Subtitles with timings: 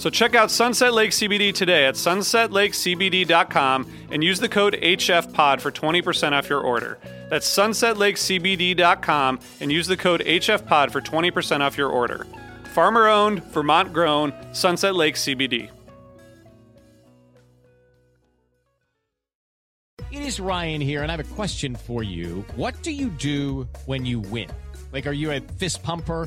[0.00, 5.70] So check out Sunset Lake CBD today at sunsetlakecbd.com and use the code HFPOD for
[5.70, 6.98] 20% off your order.
[7.28, 12.26] That's sunsetlakecbd.com and use the code HFPOD for 20% off your order.
[12.72, 15.68] Farmer owned, Vermont grown, Sunset Lake CBD.
[20.10, 22.42] It is Ryan here, and I have a question for you.
[22.56, 24.48] What do you do when you win?
[24.92, 26.26] Like, are you a fist pumper?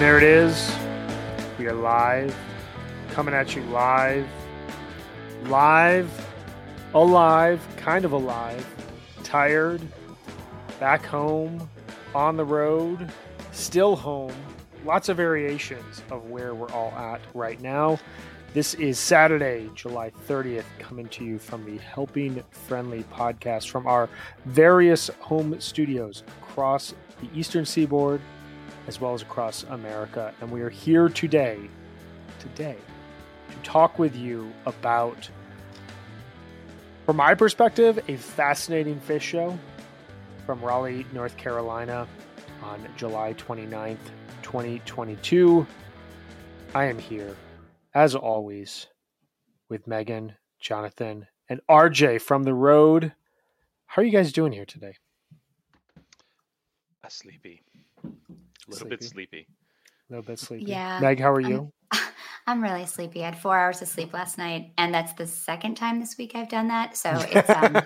[0.00, 0.74] And there it is.
[1.58, 2.34] We are live,
[3.10, 4.26] coming at you live,
[5.42, 6.10] live,
[6.94, 8.66] alive, kind of alive,
[9.24, 9.82] tired,
[10.78, 11.68] back home,
[12.14, 13.12] on the road,
[13.52, 14.32] still home.
[14.86, 17.98] Lots of variations of where we're all at right now.
[18.54, 24.08] This is Saturday, July 30th, coming to you from the Helping Friendly podcast from our
[24.46, 28.22] various home studios across the eastern seaboard
[28.86, 30.34] as well as across America.
[30.40, 31.58] And we are here today,
[32.38, 32.76] today,
[33.50, 35.28] to talk with you about,
[37.06, 39.58] from my perspective, a fascinating Phish show
[40.46, 42.06] from Raleigh, North Carolina
[42.62, 43.98] on July 29th,
[44.42, 45.66] 2022.
[46.74, 47.36] I am here,
[47.94, 48.86] as always,
[49.68, 53.12] with Megan, Jonathan, and RJ from the road.
[53.86, 54.94] How are you guys doing here today?
[57.08, 57.64] Sleepy.
[58.68, 59.46] A little bit sleepy.
[60.08, 60.66] A little bit sleepy.
[60.66, 61.00] Yeah.
[61.00, 61.72] Meg, how are I'm- you?
[62.46, 63.22] I'm really sleepy.
[63.22, 66.32] I had four hours of sleep last night, and that's the second time this week
[66.34, 66.96] I've done that.
[66.96, 67.76] So it's um,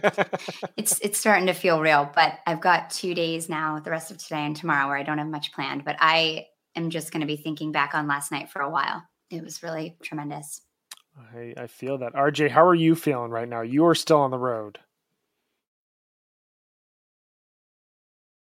[0.76, 2.10] it's it's starting to feel real.
[2.14, 5.18] But I've got two days now, the rest of today and tomorrow, where I don't
[5.18, 5.84] have much planned.
[5.84, 6.46] But I
[6.76, 9.02] am just going to be thinking back on last night for a while.
[9.30, 10.62] It was really tremendous.
[11.34, 12.14] I, I feel that.
[12.14, 13.60] RJ, how are you feeling right now?
[13.62, 14.78] You are still on the road.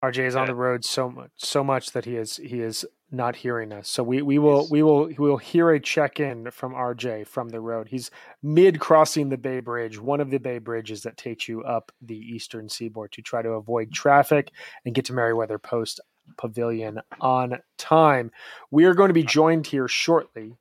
[0.03, 3.37] RJ is on the road so much so much that he is he is not
[3.37, 3.89] hearing us.
[3.89, 7.49] So we, we will we will we will hear a check in from RJ from
[7.49, 7.89] the road.
[7.89, 8.11] He's
[8.43, 12.17] mid crossing the Bay Bridge, one of the Bay Bridges that takes you up the
[12.17, 14.53] eastern seaboard to try to avoid traffic
[14.85, 16.01] and get to Merriweather Post
[16.39, 18.31] Pavilion on time.
[18.71, 20.57] We are going to be joined here shortly,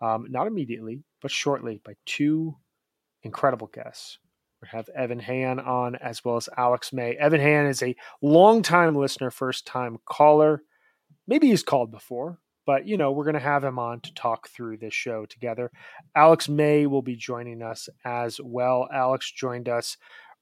[0.00, 2.56] um, not immediately, but shortly by two
[3.22, 4.18] incredible guests.
[4.70, 7.14] Have Evan Hayon on as well as Alex May.
[7.16, 10.62] Evan Hayon is a longtime listener, first time caller.
[11.26, 14.48] Maybe he's called before, but you know, we're going to have him on to talk
[14.48, 15.70] through this show together.
[16.14, 18.88] Alex May will be joining us as well.
[18.92, 19.96] Alex joined us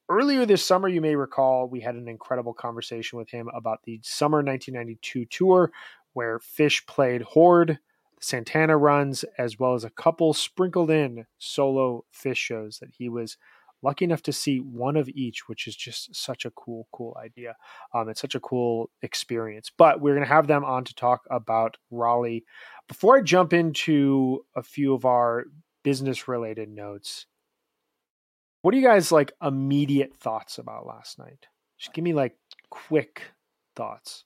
[0.08, 0.88] earlier this summer.
[0.88, 5.70] You may recall we had an incredible conversation with him about the summer 1992 tour
[6.12, 7.78] where Phish played Horde,
[8.18, 13.08] the Santana runs, as well as a couple sprinkled in solo Phish shows that he
[13.08, 13.36] was
[13.82, 17.56] lucky enough to see one of each, which is just such a cool, cool idea.
[17.94, 19.70] Um, it's such a cool experience.
[19.76, 22.44] But we're going to have them on to talk about Raleigh.
[22.88, 25.44] Before I jump into a few of our
[25.82, 27.26] business related notes,
[28.62, 31.46] what are you guys like immediate thoughts about last night?
[31.78, 32.36] Just give me like
[32.68, 33.22] quick
[33.74, 34.24] thoughts.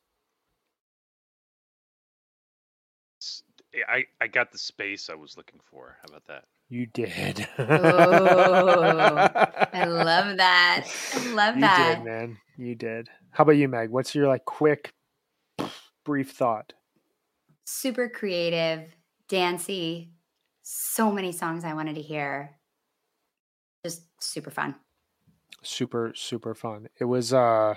[3.89, 5.97] I, I got the space I was looking for.
[6.01, 6.45] How about that?
[6.75, 7.47] You did.
[7.57, 10.85] Oh, I love that.
[11.15, 11.99] I love you that.
[11.99, 12.39] did, man.
[12.57, 13.09] You did.
[13.31, 13.91] How about you, Meg?
[13.91, 14.93] What's your like quick,
[16.05, 16.73] brief thought?
[17.65, 18.93] Super creative,
[19.29, 20.11] dancey.
[20.65, 22.57] So many songs I wanted to hear.
[23.85, 24.75] Just super fun.
[25.63, 26.89] Super, super fun.
[26.99, 27.77] It was uh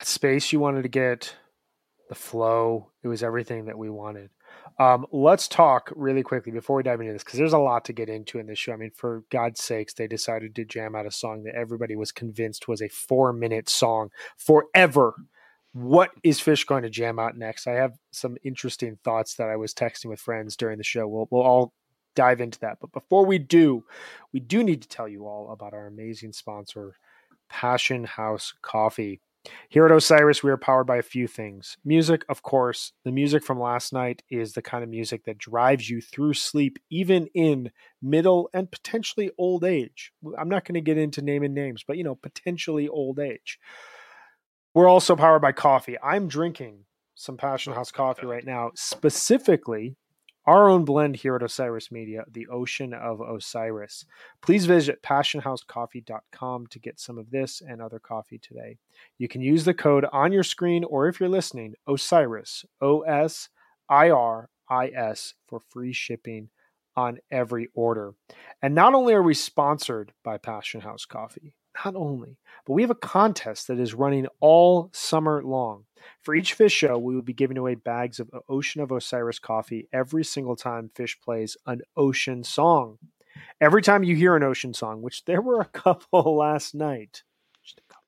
[0.00, 1.36] space you wanted to get,
[2.08, 2.92] the flow.
[3.02, 4.30] It was everything that we wanted.
[4.78, 7.92] Um, let's talk really quickly before we dive into this because there's a lot to
[7.92, 8.72] get into in this show.
[8.72, 12.10] I mean, for God's sakes, they decided to jam out a song that everybody was
[12.10, 15.14] convinced was a four minute song forever.
[15.72, 17.66] What is Phish going to jam out next?
[17.66, 21.06] I have some interesting thoughts that I was texting with friends during the show.
[21.06, 21.72] We'll, we'll all
[22.14, 22.78] dive into that.
[22.80, 23.84] But before we do,
[24.32, 26.94] we do need to tell you all about our amazing sponsor,
[27.48, 29.20] Passion House Coffee.
[29.68, 31.76] Here at Osiris, we are powered by a few things.
[31.84, 32.92] Music, of course.
[33.04, 36.78] The music from last night is the kind of music that drives you through sleep,
[36.90, 37.70] even in
[38.00, 40.12] middle and potentially old age.
[40.38, 43.58] I'm not going to get into naming names, but you know, potentially old age.
[44.72, 45.96] We're also powered by coffee.
[46.02, 49.96] I'm drinking some Passion House coffee right now, specifically
[50.46, 54.04] our own blend here at Osiris Media, the Ocean of Osiris.
[54.42, 58.78] Please visit passionhousecoffee.com to get some of this and other coffee today.
[59.18, 63.48] You can use the code on your screen, or if you're listening, Osiris, O S
[63.88, 66.50] I R I S, for free shipping
[66.96, 68.14] on every order.
[68.62, 72.90] And not only are we sponsored by Passion House Coffee, not only, but we have
[72.90, 75.84] a contest that is running all summer long.
[76.22, 79.88] For each Phish show, we will be giving away bags of Ocean of Osiris coffee
[79.92, 82.98] every single time Phish plays an Ocean song.
[83.60, 87.22] Every time you hear an Ocean song, which there were a couple last night,
[87.88, 88.04] couple.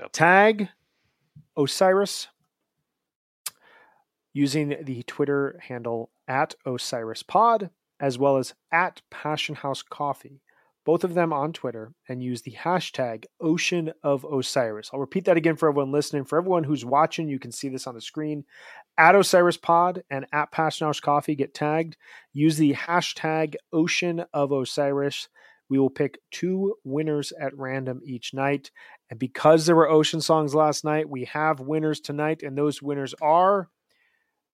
[0.00, 0.10] Yep.
[0.12, 0.68] tag
[1.56, 2.28] Osiris
[4.32, 7.70] using the Twitter handle at Osiris Pod
[8.00, 10.40] as well as at Passion House Coffee
[10.88, 14.88] both of them on Twitter and use the hashtag Ocean of Osiris.
[14.90, 16.24] I'll repeat that again for everyone listening.
[16.24, 18.44] For everyone who's watching, you can see this on the screen.
[18.96, 21.98] At Osiris Pod and at Passion House Coffee get tagged.
[22.32, 25.28] Use the hashtag Ocean of Osiris.
[25.68, 28.70] We will pick two winners at random each night.
[29.10, 32.42] And because there were ocean songs last night, we have winners tonight.
[32.42, 33.68] And those winners are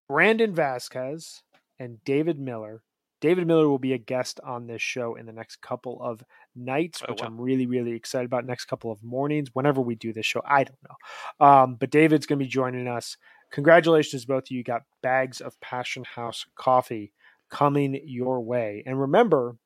[0.09, 1.45] Brandon Vasquez
[1.79, 2.83] and David Miller.
[3.25, 6.23] David Miller will be a guest on this show in the next couple of
[6.55, 7.29] nights, Oh, which wow.
[7.29, 8.45] I'm really, really excited about.
[8.45, 11.47] Next couple of mornings, whenever we do this show, I don't know.
[11.47, 13.17] Um, but David's going to be joining us.
[13.51, 14.59] Congratulations, both of you.
[14.59, 17.15] You got bags of Passion House coffee
[17.49, 18.83] coming your way.
[18.85, 19.57] And remember,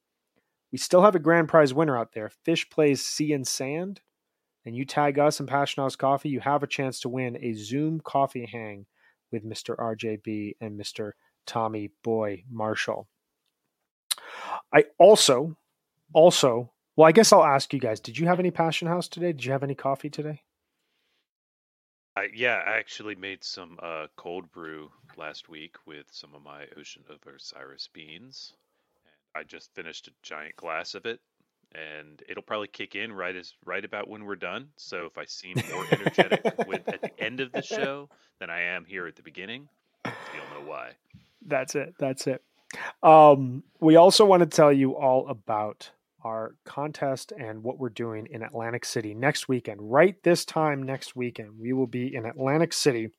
[0.71, 2.31] we still have a grand prize winner out there.
[2.47, 4.00] Phish plays Sea and Sand,
[4.65, 7.55] and you tag us in Passion House Coffee, you have a chance to win a
[7.55, 8.87] Zoom coffee hang
[9.33, 9.77] with Mr.
[9.77, 11.11] RJB and Mr.
[11.45, 13.09] Tommy Boy Marshall.
[14.73, 15.57] I also,
[16.12, 19.33] also, well, I guess I'll ask you guys, did you have any Passion House today?
[19.33, 20.43] Did you have any coffee today?
[22.17, 26.65] I, yeah, I actually made some uh, cold brew last week with some of my
[26.77, 28.55] Ocean of Osiris beans.
[29.37, 31.21] I just finished a giant glass of it,
[31.77, 34.71] and it'll probably kick in right as right about when we're done.
[34.77, 38.09] So if I seem more energetic with at the end of the show
[38.41, 39.69] than I am here at the beginning,
[40.05, 40.91] you'll know why.
[41.47, 41.95] That's it.
[42.00, 42.43] That's it.
[43.03, 45.91] Um, we also want to tell you all about
[46.25, 49.81] our contest and what we're doing in Atlantic City next weekend.
[49.81, 53.11] Right this time next weekend, we will be in Atlantic City.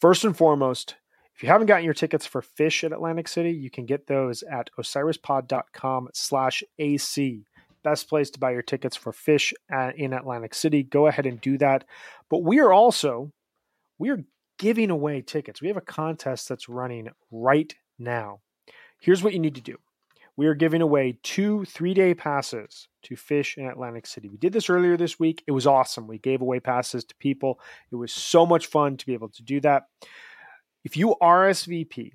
[0.00, 0.96] First and foremost,
[1.34, 4.42] if you haven't gotten your tickets for Phish at Atlantic City, you can get those
[4.42, 7.44] at osirispod.com slash AC.
[7.82, 10.82] Best place to buy your tickets for Phish at, in Atlantic City.
[10.82, 11.84] Go ahead and do that.
[12.30, 13.32] But we are also,
[13.98, 14.24] we are
[14.58, 15.60] giving away tickets.
[15.60, 18.40] We have a contest that's running right now.
[19.00, 19.76] Here's what you need to do.
[20.36, 24.28] we are giving away two three day passes to Phish in Atlantic City.
[24.28, 25.42] We did this earlier this week.
[25.46, 26.06] It was awesome.
[26.06, 27.60] We gave away passes to people.
[27.90, 29.84] It was so much fun to be able to do that.
[30.84, 32.12] If you RSVP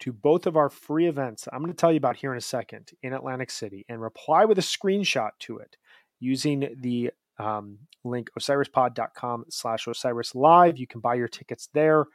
[0.00, 2.42] to both of our free events, I'm going to tell you about here in a
[2.42, 5.76] second in Atlantic City, and reply with a screenshot to it
[6.18, 10.78] using the um, link osirispod.com slash osiris live.
[10.78, 12.06] You can buy your tickets there.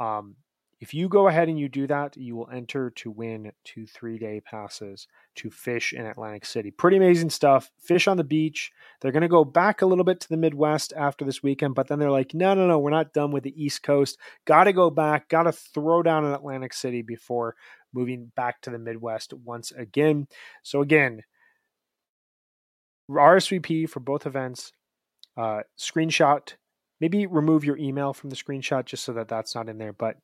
[0.00, 0.36] Um,
[0.80, 4.16] if you go ahead and you do that, you will enter to win two three
[4.16, 6.70] day passes to Phish in Atlantic City.
[6.70, 7.70] Pretty amazing stuff.
[7.84, 8.70] Phish on the beach.
[9.00, 11.88] They're going to go back a little bit to the Midwest after this weekend, but
[11.88, 14.18] then they're like, no, no, no, we're not done with the East Coast.
[14.44, 15.28] Got to go back.
[15.28, 17.56] Got to throw down in Atlantic City before
[17.92, 20.28] moving back to the Midwest once again.
[20.62, 21.22] So, again,
[23.10, 24.72] RSVP for both events.
[25.36, 26.54] Uh, screenshot.
[27.00, 30.18] Maybe remove your email from the screenshot just so that that's not in there, but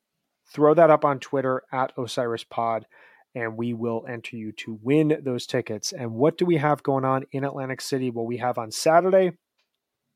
[0.47, 2.85] throw that up on Twitter at Osiris Pod,
[3.33, 5.91] and we will enter you to win those tickets.
[5.91, 8.09] And what do we have going on in Atlantic City?
[8.09, 9.33] Well, we have on Saturday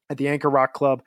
[0.10, 1.04] at the Anchor Rock Club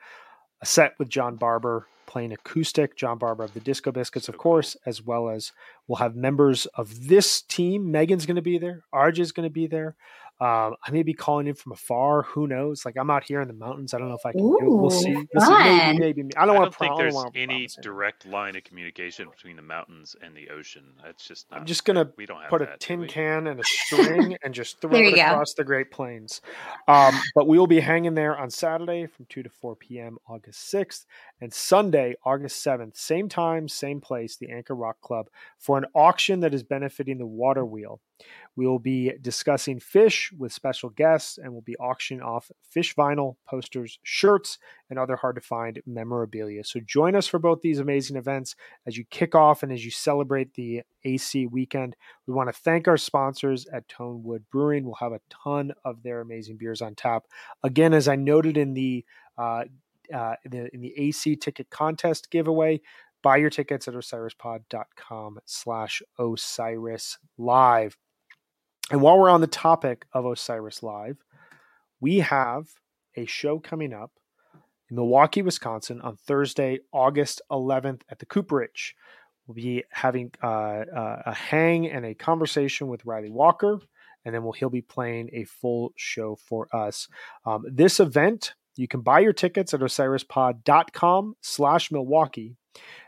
[0.61, 4.77] a set with John Barber playing acoustic, John Barber of the Disco Biscuits, of course,
[4.85, 5.51] as well as
[5.87, 7.91] we'll have members of this team.
[7.91, 9.95] Megan's going to be there, RJ is going to be there.
[10.39, 12.23] Um, I may be calling in from afar.
[12.23, 12.85] Who knows?
[12.85, 13.93] Like I'm out here in the mountains.
[13.93, 14.69] I don't know if I can do it.
[14.69, 15.13] We'll Ooh, see.
[15.33, 15.53] We'll see.
[15.53, 15.95] fun.
[15.97, 16.77] Maybe, maybe, I don't I want don't to.
[16.79, 17.81] think pro- there's don't any promise anything.
[17.83, 20.83] direct line of communication between the mountains and the ocean.
[21.03, 21.59] That's just not.
[21.61, 24.35] I'm just gonna we don't have put a that, do tin can and a string
[24.43, 25.21] and just throw it you go.
[25.21, 26.41] across the Great Plains.
[26.87, 30.17] Um, but we will be hanging there on Saturday from 2 to 4 p.m.
[30.27, 31.05] August 6th
[31.41, 36.39] and Sunday, August 7th, same time, same place, the Anchor Rock Club, for an auction
[36.41, 38.01] that is benefiting the water wheel.
[38.55, 43.35] We will be discussing Phish with special guests and we'll be auctioning off Phish vinyl,
[43.47, 46.63] posters, shirts, and other hard to find memorabilia.
[46.63, 48.55] So join us for both these amazing events
[48.85, 51.95] as you kick off and as you celebrate the AC weekend.
[52.27, 54.85] We want to thank our sponsors at Tonewood Brewing.
[54.85, 57.23] We'll have a ton of their amazing beers on tap.
[57.63, 59.03] Again, as I noted in the
[59.37, 59.63] uh,
[60.13, 62.81] uh, in the, in the AC ticket contest giveaway,
[63.23, 67.97] buy your tickets at osirispod.com slash osiris live.
[68.91, 71.17] And while we're on the topic of Osiris Live,
[71.99, 72.67] we have
[73.15, 74.11] a show coming up
[74.89, 78.95] in Milwaukee, Wisconsin on Thursday, August 11th at the Cooperage.
[79.47, 83.79] We'll be having uh, uh, a hang and a conversation with Ryley Walker,
[84.25, 87.07] and then we'll, he'll be playing a full show for us.
[87.45, 92.55] Um, this event, you can buy your tickets at osirispod.com slash Milwaukee.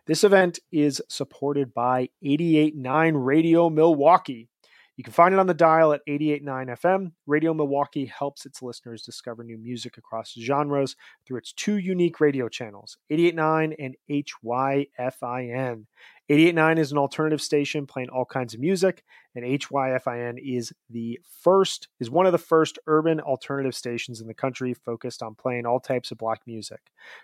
[0.08, 4.50] This event is supported by 88.9 Radio Milwaukee.
[4.98, 6.44] You can find it on the dial at 88.9
[6.82, 7.12] FM.
[7.28, 12.48] Radio Milwaukee helps its listeners discover new music across genres through its two unique radio
[12.48, 15.86] channels, 88.9 and HYFIN.
[16.29, 19.03] 88.9 is an alternative station playing all kinds of music,
[19.36, 24.34] and HYFIN is the first is one of the first urban alternative stations in the
[24.34, 26.79] country focused on playing all types of black music.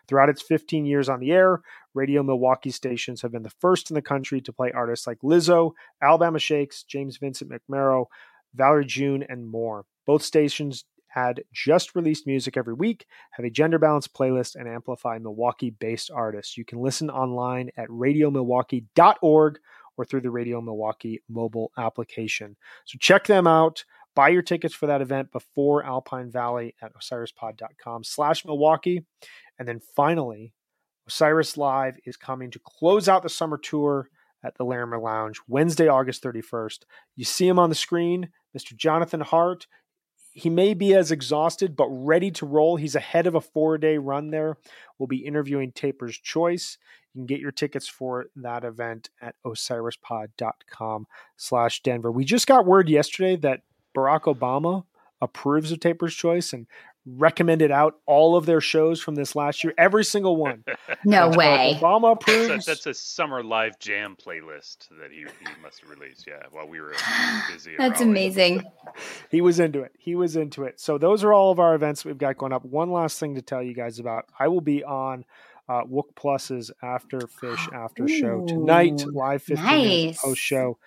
[0.07, 1.61] Throughout its 15 years on the air,
[1.95, 5.71] Radio Milwaukee stations have been the first in the country to play artists like Lizzo,
[6.03, 8.05] Alabama Shakes, James Vincent McMorrow,
[8.53, 9.85] Valerie June, and more.
[10.05, 15.17] Both stations add just released music every week, have a gender balanced playlist, and amplify
[15.17, 16.57] Milwaukee based artists.
[16.57, 19.59] You can listen online at radiomilwaukee.org
[19.97, 22.55] or through the Radio Milwaukee mobile application.
[22.85, 23.83] So check them out.
[24.15, 29.05] Buy your tickets for that event before Alpine Valley at osirispod.com slash Milwaukee.
[29.57, 30.53] And then finally,
[31.07, 34.09] Osiris Live is coming to close out the summer tour
[34.43, 36.79] at the Larimer Lounge Wednesday, August 31st.
[37.15, 38.75] You see him on the screen, Mr.
[38.75, 39.67] Jonathan Hart.
[40.33, 42.77] He may be as exhausted, but ready to roll.
[42.77, 44.57] He's ahead of a four day run there.
[44.97, 46.77] We'll be interviewing Taper's Choice.
[47.13, 52.11] You can get your tickets for that event at osirispod.com slash Denver.
[52.11, 53.61] We just got word yesterday that
[53.95, 54.85] Barack Obama
[55.21, 56.65] approves of Taper's Choice and
[57.05, 60.63] recommended out all of their shows from this last year, every single one.
[61.03, 61.77] No Barack way.
[61.81, 62.65] Obama That's a, approves.
[62.67, 66.27] that's a summer live jam playlist that he, he must have released.
[66.27, 66.93] Yeah, while we were
[67.51, 67.71] busy.
[67.75, 68.63] That's amazing.
[69.31, 69.93] He was into it.
[69.97, 70.79] He was into it.
[70.79, 72.63] So those are all of our events we've got going up.
[72.65, 74.25] One last thing to tell you guys about.
[74.37, 75.25] I will be on
[75.67, 80.21] uh, Wook Plus's After Phish After Show tonight, Ooh, live 15 minutes nice.
[80.21, 80.77] post show.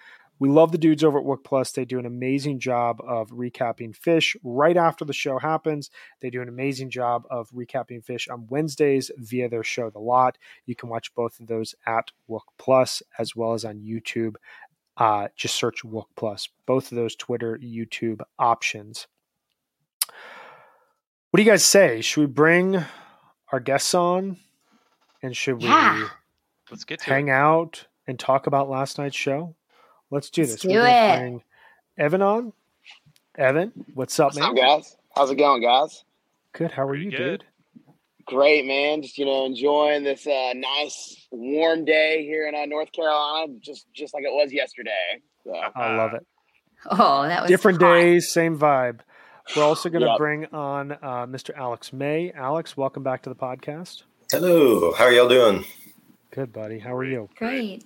[0.40, 1.70] We love the dudes over at Wook Plus.
[1.72, 5.90] They do an amazing job of recapping Phish right after the show happens.
[6.20, 10.36] They do an amazing job of recapping Phish on Wednesdays via their show, The Lot.
[10.66, 14.34] You can watch both of those at Wook Plus as well as on YouTube.
[14.96, 16.48] Uh, just search Wook Plus.
[16.66, 19.06] Both of those Twitter, YouTube options.
[21.30, 22.00] What do you guys say?
[22.00, 22.84] Should we bring
[23.52, 24.36] our guests on?
[25.22, 26.08] And should we Yeah.
[26.70, 27.32] Let's get to hang it.
[27.32, 29.54] out and talk about last night's show?
[30.14, 30.60] Let's do Let's this.
[30.62, 31.18] do We're it.
[31.18, 31.42] bring
[31.98, 32.52] Evan on.
[33.36, 34.50] Evan, what's up, What's man?
[34.50, 34.96] up, guys?
[35.16, 36.04] How's it going, guys?
[36.52, 36.70] Good.
[36.70, 37.18] How are Pretty you, good.
[37.18, 37.44] dude?
[38.24, 39.02] Great, man.
[39.02, 43.86] Just you know, enjoying this uh, nice warm day here in uh, North Carolina, just
[43.92, 45.20] just like it was yesterday.
[45.42, 46.24] So, I love it.
[46.88, 47.94] Oh, that was Different hot.
[47.94, 49.00] days, same vibe.
[49.56, 50.18] We're also going to Yep.
[50.18, 51.50] bring on uh, Mr.
[51.56, 52.30] Alex May.
[52.32, 54.04] Alex, welcome back to the podcast.
[54.30, 55.64] Hello, how are y'all doing?
[56.30, 56.78] Good, buddy.
[56.78, 57.28] How are you?
[57.36, 57.84] Great.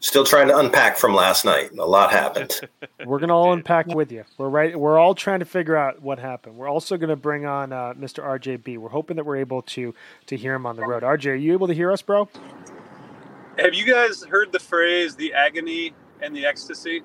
[0.00, 1.70] Still trying to unpack from last night.
[1.78, 2.60] A lot happened.
[3.06, 4.24] We're going to all unpack with you.
[4.38, 4.78] We're right.
[4.78, 6.56] We're all trying to figure out what happened.
[6.56, 8.22] We're also going to bring on uh, Mr.
[8.22, 8.78] RJB.
[8.78, 9.94] We're hoping that we're able to
[10.26, 11.02] to hear him on the road.
[11.02, 12.28] RJ, are you able to hear us, bro?
[13.58, 17.02] Have you guys heard the phrase "the agony and the ecstasy"?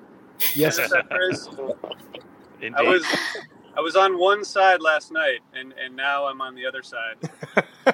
[0.54, 0.76] Yes.
[0.76, 1.48] That phrase?
[2.60, 2.74] Indeed.
[2.78, 3.04] I was
[3.76, 7.16] I was on one side last night, and and now I'm on the other side.
[7.84, 7.92] We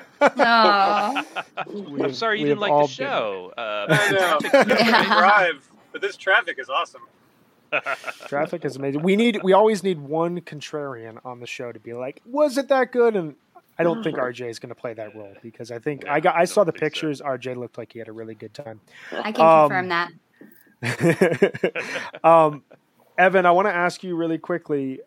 [2.03, 3.53] I'm sorry you didn't like the show.
[3.57, 4.39] Uh, I know.
[4.41, 7.03] traffic- I drive, but this traffic is awesome.
[8.29, 9.03] Traffic is amazing.
[9.03, 9.41] We need.
[9.43, 13.15] We always need one contrarian on the show to be like, "Was it that good?"
[13.15, 13.35] And
[13.79, 16.21] I don't think RJ is going to play that role because I think Yeah, I
[16.21, 16.35] got.
[16.35, 16.87] I I saw the think so.
[16.87, 17.21] pictures.
[17.21, 18.81] RJ looked like he had a really good time.
[19.13, 19.89] I can Um, confirm
[20.81, 22.21] that.
[22.25, 22.63] um,
[23.19, 25.01] Evan, I want to ask you really quickly.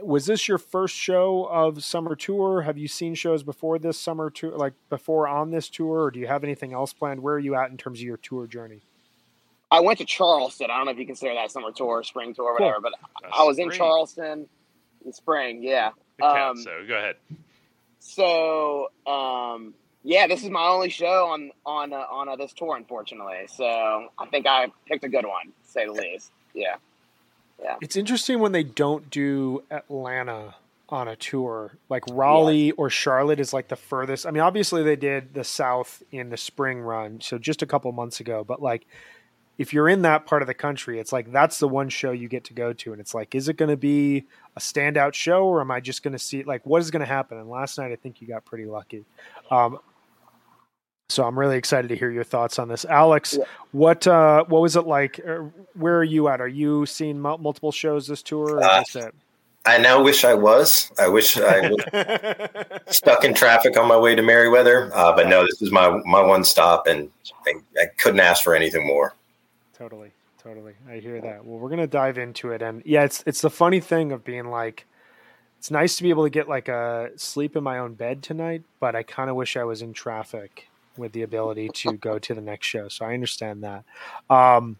[0.00, 2.62] Was this your first show of summer tour?
[2.62, 6.18] Have you seen shows before this summer tour, like before on this tour, or do
[6.18, 7.22] you have anything else planned?
[7.22, 8.80] Where are you at in terms of your tour journey?
[9.70, 10.70] I went to Charleston.
[10.70, 12.66] I don't know if you consider that summer tour, spring tour, Cool.
[12.66, 12.80] whatever.
[12.80, 12.94] But
[13.32, 14.48] I was in Charleston
[15.04, 15.62] in spring.
[15.62, 15.90] Yeah.
[16.18, 17.16] It counts, Um, so go ahead.
[17.98, 22.76] So, um, yeah, this is my only show on on uh, on uh, this tour,
[22.76, 23.46] unfortunately.
[23.48, 26.30] So I think I picked a good one, to say the least.
[26.54, 26.76] Yeah.
[27.80, 30.54] It's interesting when they don't do Atlanta
[30.88, 31.76] on a tour.
[31.88, 34.26] Like Raleigh or Charlotte is like the furthest.
[34.26, 37.90] I mean, obviously they did the South in the spring run, so just a couple
[37.92, 38.44] months ago.
[38.44, 38.86] But like,
[39.56, 42.28] if you're in that part of the country, it's like that's the one show you
[42.28, 44.24] get to go to, and it's like, is it going to be
[44.56, 47.06] a standout show, or am I just going to see like what is going to
[47.06, 47.38] happen?
[47.38, 49.04] And last night, I think you got pretty lucky.
[49.50, 49.78] Um,
[51.08, 53.36] so I'm really excited to hear your thoughts on this, Alex.
[53.38, 53.44] Yeah.
[53.72, 55.18] What uh, what was it like?
[55.20, 56.40] Er, Where are you at?
[56.40, 58.56] Are you seeing mul- multiple shows this tour?
[58.56, 58.82] Or Uh?
[59.66, 60.92] I now wish I was.
[60.98, 61.70] I wish I
[62.86, 64.90] was stuck in traffic on my way to Merriweather.
[64.94, 67.10] Uh, but no, this is my my one stop, and
[67.46, 69.14] I, I couldn't ask for anything more.
[69.76, 70.10] Totally,
[70.42, 70.74] totally.
[70.88, 71.44] I hear that.
[71.44, 74.50] Well, we're gonna dive into it, and yeah, it's it's the funny thing of being
[74.50, 74.84] like,
[75.58, 78.62] it's nice to be able to get like a sleep in my own bed tonight,
[78.80, 82.34] but I kind of wish I was in traffic with the ability to go to
[82.34, 82.88] the next show.
[82.88, 83.84] So I understand that.
[84.30, 84.78] Um,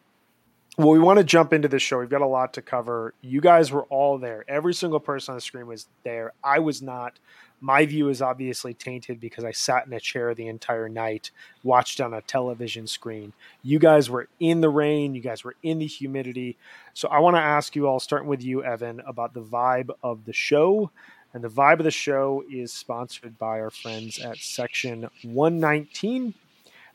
[0.77, 1.99] well, we want to jump into this show.
[2.01, 3.15] We've got a lot to cover.
[3.21, 4.45] You guys were all there.
[4.49, 6.33] Every single person on the screen was there.
[6.43, 7.19] I was not.
[7.61, 11.31] My view is obviously tainted because I sat in a chair the entire night,
[11.63, 13.33] watched on a television screen.
[13.63, 15.15] You guys were in the rain.
[15.15, 16.57] You guys were in the humidity.
[16.93, 20.25] So I want to ask you all, starting with you, Evan, about the vibe of
[20.25, 20.91] the show.
[21.35, 26.33] And the vibe of the show is sponsored by our friends at Section 119.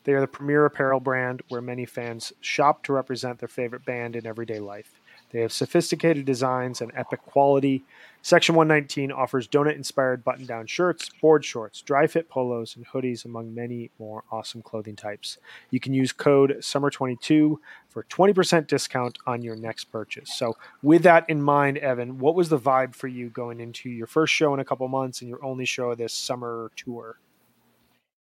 [0.04, 4.16] They are the premier apparel brand where many fans shop to represent their favorite band
[4.16, 4.98] in everyday life.
[5.30, 7.84] They have sophisticated designs and epic quality.
[8.22, 13.24] Section 119 offers donut inspired button down shirts, board shorts, dry fit polos, and hoodies,
[13.24, 15.38] among many more awesome clothing types.
[15.70, 17.56] You can use code SUMMER22
[17.88, 20.36] for 20% discount on your next purchase.
[20.36, 24.06] So, with that in mind, Evan, what was the vibe for you going into your
[24.06, 27.18] first show in a couple months and your only show this summer tour?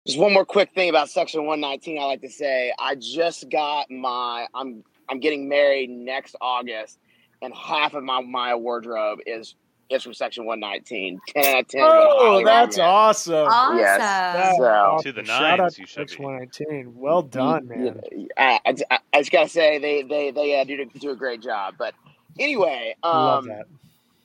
[0.06, 1.98] Just one more quick thing about Section 119.
[1.98, 4.46] I like to say I just got my.
[4.54, 6.98] I'm I'm getting married next August,
[7.40, 9.54] and half of my my wardrobe is
[9.90, 11.20] is from Section 119.
[11.28, 11.80] Ten out of ten.
[11.82, 13.34] Oh, that's awesome.
[13.48, 13.78] Awesome.
[13.78, 13.98] Yes.
[13.98, 15.04] That's So- awesome.
[15.04, 16.24] To the Shout out nines, to you should Section be.
[16.26, 16.94] 119.
[16.96, 18.00] Well done, man.
[18.36, 21.40] I, I, I- I just gotta say they they they uh, do do a great
[21.42, 21.74] job.
[21.78, 21.94] But
[22.38, 23.50] anyway, um.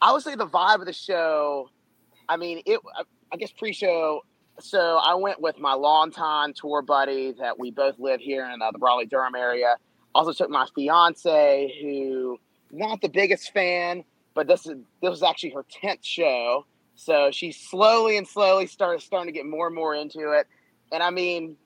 [0.01, 1.69] I would say the vibe of the show.
[2.27, 2.79] I mean, it.
[2.97, 4.23] I- I guess pre-show.
[4.59, 8.69] So I went with my longtime tour buddy that we both live here in uh,
[8.69, 9.77] the Raleigh Durham area.
[10.13, 12.37] Also took my fiance, who
[12.69, 16.65] not the biggest fan, but this is this was actually her tenth show.
[16.95, 20.47] So she slowly and slowly started starting to get more and more into it.
[20.91, 21.57] And I mean,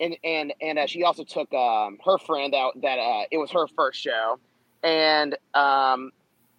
[0.00, 3.50] and and and uh, she also took um, her friend out that uh, it was
[3.50, 4.38] her first show,
[4.82, 6.12] and um,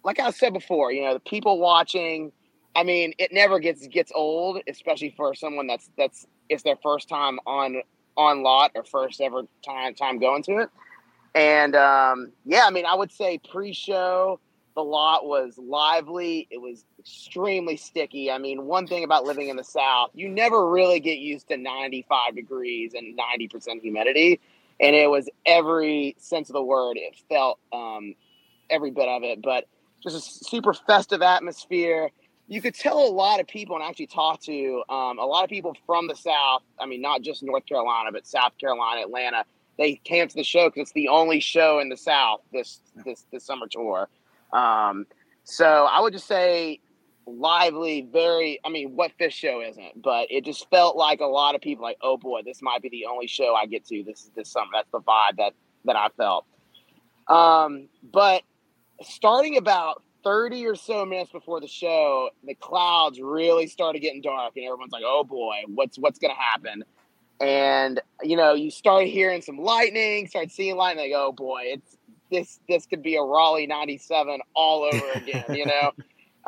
[0.04, 2.32] like I said before, you know, the people watching.
[2.76, 7.08] I mean, it never gets gets old, especially for someone that's that's it's their first
[7.08, 7.82] time on
[8.16, 10.70] on lot or first ever time time going to it.
[11.34, 14.40] And um, yeah, I mean, I would say pre-show
[14.74, 16.46] the lot was lively.
[16.50, 18.30] It was extremely sticky.
[18.30, 21.56] I mean, one thing about living in the South, you never really get used to
[21.56, 24.40] 95 degrees and 90% humidity.
[24.78, 26.96] And it was every sense of the word.
[26.96, 28.14] It felt um,
[28.70, 29.66] every bit of it, but
[30.02, 32.10] just a super festive atmosphere.
[32.48, 35.50] You could tell a lot of people, and actually talk to um, a lot of
[35.50, 36.62] people from the South.
[36.80, 39.44] I mean, not just North Carolina, but South Carolina, Atlanta.
[39.78, 43.24] They came to the show because it's the only show in the South this this
[43.30, 44.08] this summer tour.
[44.52, 45.06] Um,
[45.44, 46.80] so I would just say
[47.26, 48.60] lively, very.
[48.64, 50.02] I mean, what Phish show isn't?
[50.02, 52.88] But it just felt like a lot of people like, oh boy, this might be
[52.88, 54.70] the only show I get to this is this summer.
[54.72, 56.46] That's the vibe that that I felt.
[57.28, 58.42] Um, but
[59.02, 64.52] starting about 30 or so minutes before the show, the clouds really started getting dark,
[64.56, 66.84] and everyone's like, "Oh boy, what's what's gonna happen?"
[67.40, 71.10] And you know, you start hearing some lightning, start seeing lightning.
[71.10, 71.96] Like, oh boy, it's
[72.30, 75.44] this this could be a Raleigh '97 all over again.
[75.50, 75.92] you know,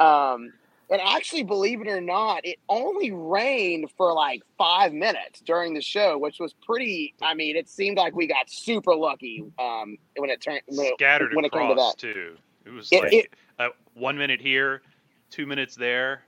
[0.04, 0.52] um,
[0.90, 5.80] and actually, believe it or not, it only rained for like five minutes during the
[5.80, 7.14] show, which was pretty.
[7.22, 11.32] I mean, it seemed like we got super lucky um, when it turned when Scattered
[11.32, 12.14] it, when it came across to that.
[12.14, 12.36] too.
[12.66, 14.82] It was It- like it- uh, one minute here,
[15.30, 16.24] two minutes there,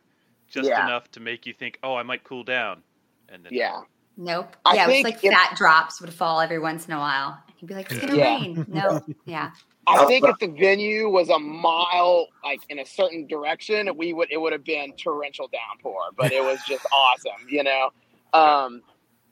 [0.48, 0.84] just Yeah.
[0.86, 2.82] enough to make you think, "Oh, I might cool down,"
[3.28, 3.82] and then Yeah,
[4.16, 4.56] Nope.
[4.64, 7.38] I yeah, it was like if- fat drops would fall every once in a while.
[7.48, 8.36] And you'd be like, it's gonna Yeah.
[8.36, 8.66] rain.
[8.72, 9.00] No.
[9.24, 9.50] Yeah.
[9.86, 14.30] I think if the venue was a mile like in a certain direction, we would
[14.30, 16.00] it would have been torrential downpour.
[16.16, 17.90] But it was just awesome, you know.
[18.32, 18.80] Um,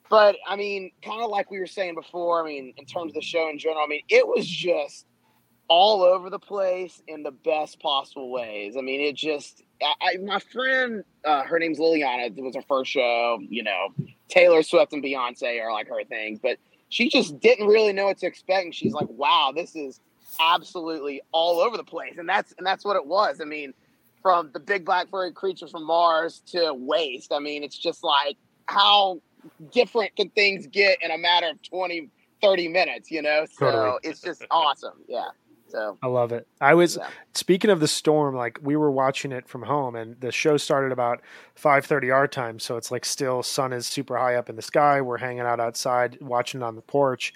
[0.09, 2.43] but I mean, kind of like we were saying before.
[2.43, 5.07] I mean, in terms of the show in general, I mean, it was just
[5.69, 8.75] all over the place in the best possible ways.
[8.77, 9.63] I mean, it just.
[9.81, 12.27] I, I, my friend, uh, her name's Liliana.
[12.37, 13.39] It was her first show.
[13.41, 13.87] You know,
[14.33, 16.57] Taylor Swift and Beyonce are like her things, but
[16.89, 18.65] she just didn't really know what to expect.
[18.65, 19.99] And she's like, "Wow, this is
[20.39, 23.41] absolutely all over the place," and that's and that's what it was.
[23.41, 23.73] I mean,
[24.23, 27.31] from the big black furry creature from Mars to Waste.
[27.31, 29.21] I mean, it's just like how
[29.71, 32.09] different can things get in a matter of 20,
[32.41, 33.45] 30 minutes, you know?
[33.51, 33.97] So Totally.
[34.03, 34.93] it's just awesome.
[35.07, 35.27] Yeah.
[35.73, 36.47] So I love it.
[36.61, 37.07] I was Yeah.
[37.33, 40.91] speaking of the storm, like we were watching it from home, and the show started
[40.91, 41.21] about
[41.55, 44.61] five thirty our time, so it's like still sun is super high up in the
[44.61, 45.01] sky.
[45.01, 47.33] We're hanging out outside, watching it on the porch,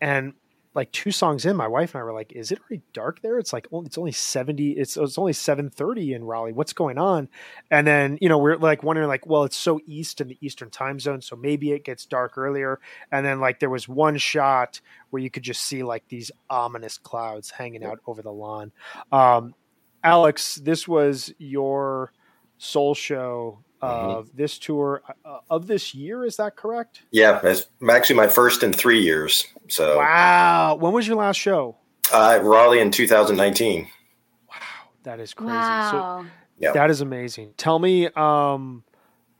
[0.00, 0.34] and
[0.74, 3.38] like two songs in, my wife and I were like, "Is it already dark there?"
[3.38, 4.72] It's like it's only seventy.
[4.72, 6.52] It's it's only seven thirty in Raleigh.
[6.52, 7.28] What's going on?
[7.70, 10.70] And then you know we're like wondering like, well, it's so east in the eastern
[10.70, 12.80] time zone, so maybe it gets dark earlier.
[13.12, 16.98] And then like there was one shot where you could just see like these ominous
[16.98, 18.72] clouds hanging out over the lawn.
[19.12, 19.54] Um,
[20.02, 22.12] Alex, this was your
[22.58, 26.24] soul show of this tour uh, of this year.
[26.24, 27.02] Is that correct?
[27.10, 29.46] Yeah, it's actually my first in three years.
[29.68, 30.76] So Wow.
[30.80, 31.76] When was your last show?
[32.12, 33.88] uh, Raleigh in 2019.
[34.48, 34.56] Wow,
[35.04, 35.50] That is crazy.
[35.52, 36.26] So Wow.
[36.58, 36.72] Yeah.
[36.72, 37.54] that is amazing.
[37.56, 38.84] Tell me, um,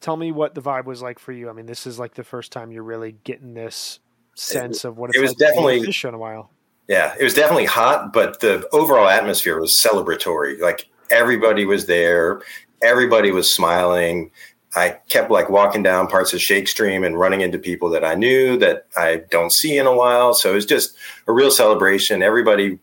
[0.00, 1.48] tell me what the vibe was like for you.
[1.48, 4.00] I mean, this is like the first time you're really getting this
[4.34, 6.50] sense of what it's it was like definitely- this show in a while.
[6.88, 10.60] Yeah, it was definitely hot, but the overall atmosphere was celebratory.
[10.60, 12.42] Like everybody was there,
[12.84, 14.30] everybody was smiling.
[14.76, 18.14] I kept like walking down parts of Shake Stream and running into people that I
[18.14, 20.34] knew that I don't see in a while.
[20.34, 22.22] So it was just a real celebration.
[22.22, 22.78] Everybody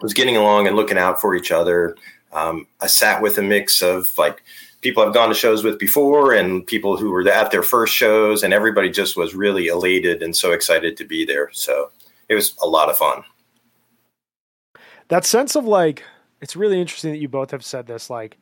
[0.00, 1.96] was getting along and looking out for each other.
[2.32, 4.42] Um, I sat with a mix of like
[4.82, 8.42] people I've gone to shows with before and people who were at their first shows,
[8.42, 11.50] and everybody just was really elated and so excited to be there.
[11.52, 11.90] So
[12.28, 13.24] it was a lot of fun.
[15.08, 16.04] that sense of like
[16.40, 18.38] it's really interesting that you both have said this like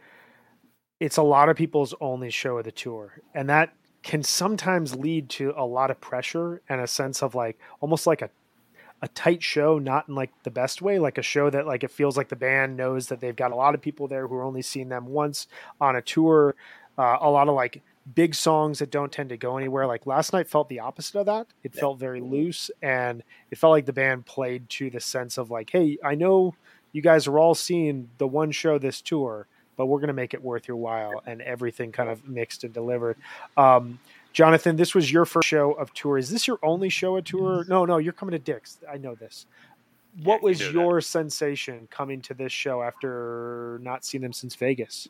[1.04, 3.20] it's a lot of people's only show of the tour.
[3.34, 7.58] And that can sometimes lead to a lot of pressure and a sense of like
[7.80, 8.30] almost like a
[9.02, 11.90] a tight show not in like the best way like a show that like it
[11.90, 14.42] feels like the band knows that they've got a lot of people there who are
[14.42, 15.46] only seeing them once
[15.78, 16.54] on a tour.
[16.96, 17.82] Uh, a lot of like
[18.14, 19.86] big songs that don't tend to go anywhere.
[19.86, 21.48] Like last night felt the opposite of that.
[21.62, 25.50] It felt very loose and it felt like the band played to the sense of
[25.50, 26.54] like hey i know
[26.92, 30.34] you guys are all seeing the one show this tour but we're going to make
[30.34, 33.16] it worth your while and everything kind of mixed and delivered.
[33.56, 33.98] Um,
[34.32, 36.18] jonathan this was your first show of tour.
[36.18, 37.64] Is this your only show of tour?
[37.68, 38.78] No no you're coming to dick's.
[38.90, 39.46] I know this.
[40.16, 40.72] Yeah, what you was know that.
[40.72, 45.08] your sensation coming to this show after not seeing them since vegas?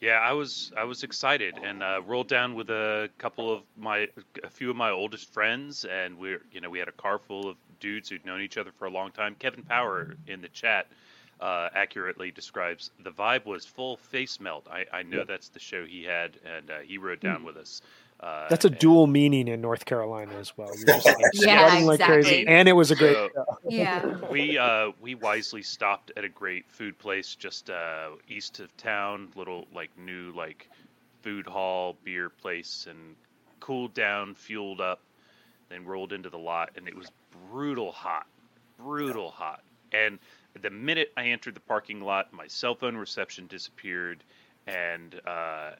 [0.00, 4.08] Yeah, I was I was excited and uh, rolled down with a couple of my
[4.42, 7.48] a few of my oldest friends, and we're you know we had a car full
[7.48, 9.36] of dudes who'd known each other for a long time.
[9.38, 10.86] Kevin Power in the chat
[11.40, 14.66] uh, accurately describes the vibe was full face melt.
[14.70, 17.80] I, I know that's the show he had, and uh, he wrote down with us.
[18.20, 21.66] Uh, that's a and- dual meaning in north carolina as well You're just, like, Yeah,
[21.70, 22.46] sweating like crazy exactly.
[22.48, 23.44] and it was a great So- show.
[23.70, 24.04] Yeah.
[24.30, 29.28] we uh, we wisely stopped at a great food place just uh, east of town,
[29.36, 30.68] little like new like
[31.22, 33.16] food hall beer place, and
[33.60, 35.00] cooled down, fueled up,
[35.70, 37.10] then rolled into the lot, and it was
[37.50, 38.26] brutal hot,
[38.78, 39.62] brutal hot.
[39.92, 40.18] And
[40.60, 44.22] The minute I entered the parking lot, my cell phone reception disappeared,
[44.66, 45.70] and uh,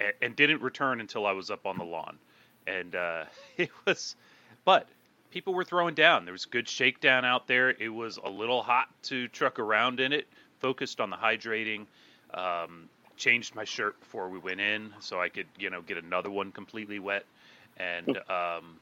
[0.00, 2.18] and, and didn't return until I was up on the lawn.
[2.66, 3.24] And uh,
[3.56, 4.16] it was,
[4.64, 4.88] but
[5.30, 6.24] people were throwing down.
[6.24, 7.70] There was good shakedown out there.
[7.70, 10.26] It was a little hot to truck around in it.
[10.60, 11.86] Focused on the hydrating.
[12.32, 16.30] Um, changed my shirt before we went in so I could, you know, get another
[16.30, 17.24] one completely wet.
[17.78, 18.78] And um,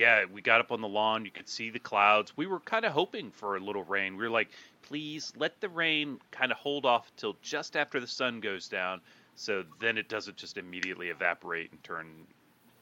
[0.00, 1.26] yeah, we got up on the lawn.
[1.26, 2.34] You could see the clouds.
[2.34, 4.16] We were kind of hoping for a little rain.
[4.16, 4.48] We were like,
[4.80, 9.02] please let the rain kind of hold off till just after the sun goes down,
[9.36, 12.06] so then it doesn't just immediately evaporate and turn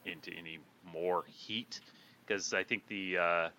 [0.05, 0.59] into any
[0.93, 1.81] more heat.
[2.25, 3.49] Because I think the uh,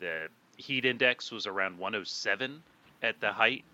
[0.00, 2.62] the heat index was around 107
[3.02, 3.64] at the height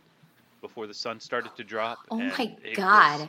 [0.60, 1.98] before the sun started to drop.
[2.10, 3.28] Oh my God.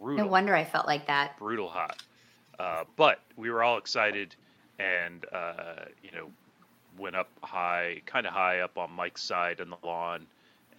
[0.00, 1.36] Brutal No wonder I felt like that.
[1.36, 2.00] brutal hot.
[2.60, 4.36] Uh, but we were all excited,
[4.82, 6.30] and uh, you know,
[6.98, 10.26] went up high, kind of high up on Mike's side on the lawn,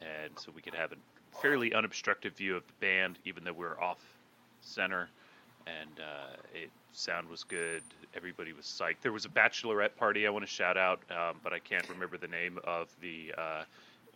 [0.02, 0.96] and so we could have a
[1.42, 4.00] fairly unobstructed view of the band, even though we were off
[4.62, 5.10] center.
[5.66, 7.82] And uh, it sound was good.
[8.16, 8.98] Everybody was psyched.
[9.02, 12.18] There was a bachelorette party I want to shout out, um, but I can't remember
[12.18, 13.64] the name of the uh,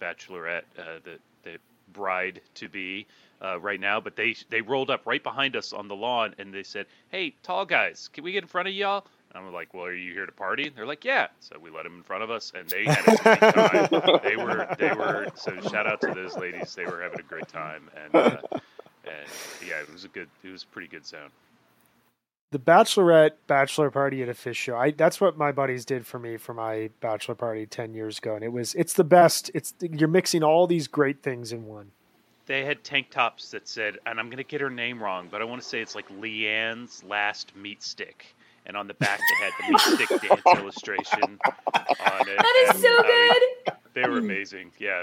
[0.01, 1.57] bachelorette, uh, the the
[1.93, 3.07] bride to be
[3.41, 4.01] uh, right now.
[4.01, 7.33] But they they rolled up right behind us on the lawn and they said, "Hey,
[7.43, 10.13] tall guys, can we get in front of y'all?" And I'm like, "Well, are you
[10.13, 12.67] here to party?" They're like, "Yeah." So we let them in front of us, and
[12.69, 14.21] they had a great time.
[14.23, 16.73] they were they were so shout out to those ladies.
[16.75, 18.37] They were having a great time, and uh,
[19.05, 19.27] and
[19.67, 21.31] yeah, it was a good, it was a pretty good sound.
[22.51, 26.17] the bachelorette bachelor party at a Phish show i that's what my buddies did for
[26.17, 29.73] me for my bachelor party 10 years ago and it was it's the best it's
[29.81, 31.91] you're mixing all these great things in one
[32.45, 35.45] They had tank tops that said, and I'm gonna get her name wrong, but I
[35.45, 38.33] want to say it's like Leanne's last meat stick.
[38.67, 41.39] And on the back they had the meat stick dance illustration
[41.73, 42.37] on it.
[42.37, 43.31] That is and, so I mean,
[43.65, 43.73] good.
[43.93, 44.71] They were amazing.
[44.77, 45.01] Yeah.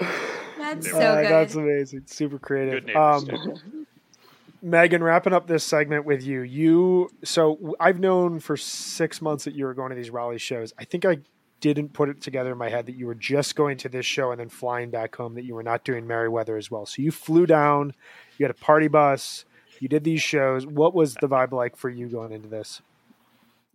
[0.58, 1.30] That's so were- Uh, good.
[1.30, 3.86] that's amazing super creative Good neighbors, um,
[4.62, 9.54] megan wrapping up this segment with you you so I've known for six months that
[9.54, 11.18] you were going to these raleigh shows i think i
[11.60, 14.30] didn't put it together in my head that you were just going to this show
[14.30, 17.10] and then flying back home that you were not doing merriweather as well so you
[17.10, 17.92] flew down
[18.38, 19.44] you had a party bus
[19.80, 22.80] you did these shows what was the vibe like for you going into this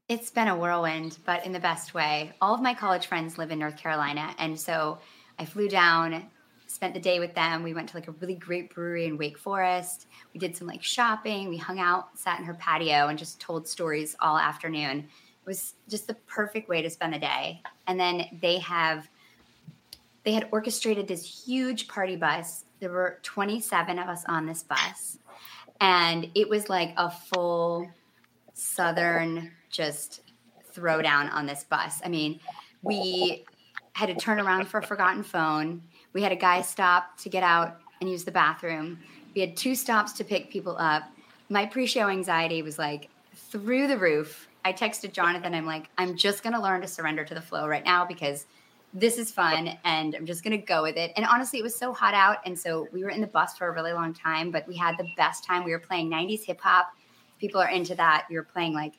[0.10, 2.34] It's been a whirlwind, but in the best way.
[2.41, 4.98] All of my college friends live in North Carolina, and so
[5.38, 6.26] I flew down,
[6.65, 7.62] spent the day with them.
[7.62, 10.08] We went to like a really great brewery in Wake Forest.
[10.34, 11.48] We did some like shopping.
[11.48, 14.98] We hung out, sat in her patio, and just told stories all afternoon.
[15.02, 17.62] It was just the perfect way to spend the day.
[17.86, 19.08] And then they have
[20.24, 22.65] they had orchestrated this huge party bus.
[22.80, 25.19] There were 27 of us on this bus.
[25.80, 27.91] And it was like a full
[28.56, 30.21] southern just
[30.71, 32.01] throw down on this bus.
[32.03, 32.39] I mean,
[32.82, 33.45] we
[33.93, 35.82] had to turn around for a forgotten phone.
[36.13, 38.99] We had a guy stop to get out and use the bathroom.
[39.36, 41.03] We had two stops to pick people up.
[41.49, 44.47] My pre-show anxiety was like through the roof.
[44.65, 45.53] I texted Jonathan.
[45.53, 48.45] I'm like, I'm just gonna learn to surrender to the flow right now because
[48.93, 51.12] this is fun and I'm just gonna go with it.
[51.15, 53.67] And honestly, it was so hot out, and so we were in the bus for
[53.67, 55.63] a really long time, but we had the best time.
[55.63, 56.91] We were playing 90s hip hop.
[57.39, 58.27] People are into that.
[58.32, 58.93] Were playing like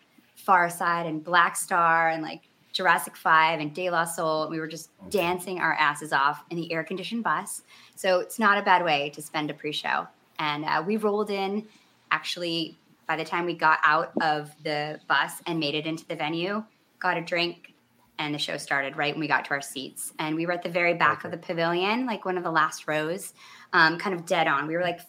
[0.47, 4.49] Pharcyde and Black Star and like Jurassic Five and De La Soul.
[4.49, 7.63] We were just dancing our asses off in the air conditioned bus.
[7.97, 10.07] So it's not a bad way to spend a pre show.
[10.39, 11.67] And uh, we rolled in
[12.11, 16.15] actually by the time we got out of the bus and made it into the
[16.15, 16.63] venue,
[17.01, 17.75] got a drink,
[18.21, 20.13] and the show started right when we got to our seats.
[20.19, 22.87] And we were at the very back of the pavilion, like one of the last
[22.87, 23.33] rows,
[23.73, 24.67] um, kind of dead on.
[24.67, 25.01] We were like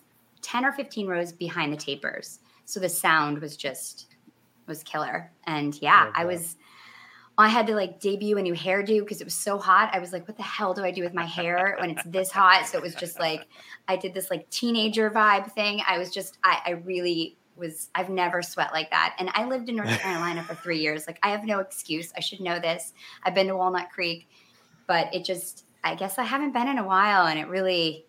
[0.41, 2.39] 10 or 15 rows behind the tapers.
[2.65, 4.07] So the sound was just
[4.71, 5.31] was killer.
[5.45, 6.55] And yeah, Love I was
[7.37, 9.89] I had to like debut a new hairdo because it was so hot.
[9.93, 12.29] I was like, what the hell do I do with my hair when it's this
[12.29, 12.67] hot?
[12.67, 13.47] So it was just like
[13.87, 15.81] I did this like teenager vibe thing.
[15.87, 19.15] I was just I, I really was I've never sweat like that.
[19.17, 21.07] And I lived in North Carolina for three years.
[21.07, 22.11] Like I have no excuse.
[22.15, 22.93] I should know this.
[23.23, 24.27] I've been to Walnut Creek,
[24.87, 28.05] but it just I guess I haven't been in a while and it really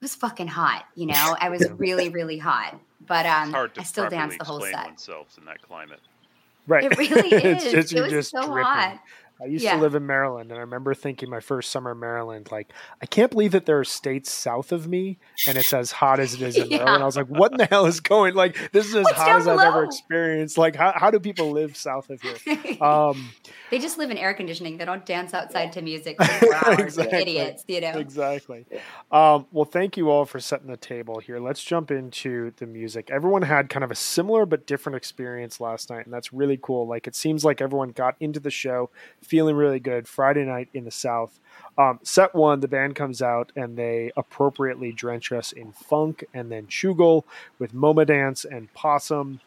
[0.00, 1.36] it was fucking hot, you know.
[1.40, 2.80] I was really, really hot.
[3.08, 4.84] But um hard to I still properly danced the whole set.
[4.86, 6.00] oneself in that climate.
[6.66, 7.72] right It really It's is.
[7.72, 8.62] just- it was just so dripping.
[8.64, 9.00] hot.
[9.40, 9.76] I used Yeah.
[9.76, 12.72] to live in Maryland, and I remember thinking my first summer in Maryland, like,
[13.02, 16.34] I can't believe that there are states south of me, and it's as hot as
[16.34, 16.78] it is in Yeah.
[16.78, 17.02] Maryland.
[17.02, 18.34] I was like, what in the hell is going?
[18.34, 20.58] Like, this is as What's hot as I've ever experienced.
[20.58, 22.34] Like, how, how do people live south of here?
[22.80, 23.30] Um,
[23.70, 24.78] they just live in air conditioning.
[24.78, 26.78] They don't dance outside to music for hours.
[26.80, 27.18] Exactly.
[27.18, 27.92] Idiots, you know.
[27.98, 28.64] exactly.
[29.10, 31.38] Um, well, thank you all for setting the table here.
[31.40, 33.10] Let's jump into the music.
[33.10, 36.86] Everyone had kind of a similar but different experience last night, and that's really cool.
[36.86, 38.90] Like, it seems like everyone got into the show
[39.28, 40.08] feeling really good.
[40.08, 41.38] Friday night in the South.
[41.76, 46.50] Um, set one, the band comes out and they appropriately drench us in funk and
[46.50, 47.24] then Shugal
[47.58, 49.40] with Moma Dance and Possum.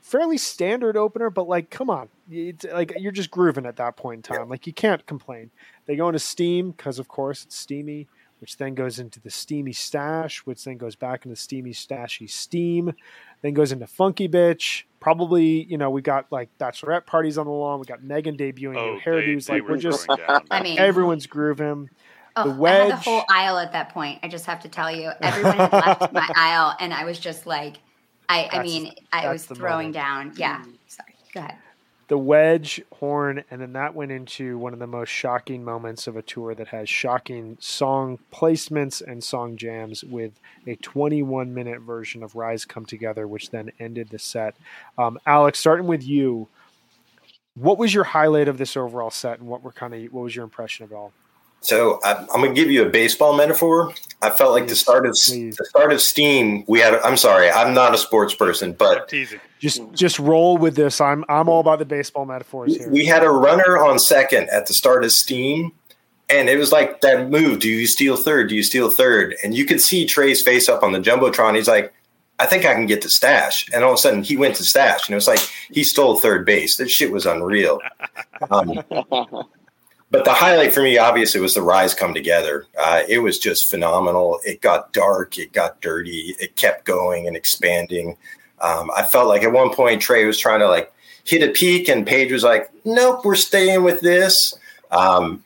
[0.00, 4.26] Fairly standard opener, but like, come on, it's, like you're just grooving at that point
[4.28, 4.48] in time.
[4.48, 5.50] Like you can't complain.
[5.86, 8.06] They go into Steam because, of course, it's steamy
[8.44, 12.92] which then goes into the steamy stash, which then goes back into steamy stashy steam,
[13.40, 14.82] then goes into funky bitch.
[15.04, 17.78] Probably, you know, we got like bachelorette parties on the lawn.
[17.78, 19.46] We got Megan debuting Oh, new hairdos.
[19.46, 20.46] they, they like were we're just throwing.
[20.50, 21.90] I mean, everyone's grooving.
[22.36, 24.20] Oh, The I had the whole aisle at that point.
[24.22, 27.46] I just have to tell you, everyone had left my aisle, and I was just
[27.46, 27.76] like,
[28.30, 29.94] I, I mean, I was throwing moment.
[29.94, 30.32] down.
[30.36, 31.14] Yeah, sorry.
[31.34, 31.56] Go ahead.
[32.08, 36.16] The wedge horn and then that went into one of the most shocking moments of
[36.16, 40.32] a tour that has shocking song placements and song jams with
[40.66, 44.54] a 21 minute version of rise come together which then ended the set.
[44.98, 46.48] Um, alex starting with you
[47.54, 50.36] what was your highlight of this overall set and what were kind of what was
[50.36, 51.12] your impression of it all
[51.64, 53.92] So I, I'm going to give you a baseball metaphor.
[54.22, 55.56] I felt like the start of please.
[55.56, 56.64] the start of Steam.
[56.66, 56.94] We had.
[57.00, 59.12] I'm sorry, I'm not a sports person, but
[59.58, 63.22] just just roll with this i'm i'm all about the baseball metaphors here we had
[63.22, 65.72] a runner on second at the start of Steam,
[66.28, 67.60] and it was like that move.
[67.60, 68.48] Do you steal third?
[68.48, 69.36] Do you steal third?
[69.42, 71.56] And you could see Trey's face up on the jumbotron.
[71.56, 71.92] He's like,
[72.38, 73.68] I think I can get to stash.
[73.72, 76.18] And all of a sudden, he went to stash, and it was like he stole
[76.18, 76.76] third base.
[76.76, 77.80] That shit was unreal.
[78.50, 78.82] Um,
[80.14, 82.66] but the highlight for me, obviously, was the rise come together.
[82.78, 84.38] Uh, it was just phenomenal.
[84.44, 88.16] It got dark, it got dirty, it kept going and expanding.
[88.60, 90.92] Um, I felt like at one point Trey was trying to like
[91.24, 94.54] hit a peak, and Page was like, "Nope, we're staying with this."
[94.92, 95.44] Um,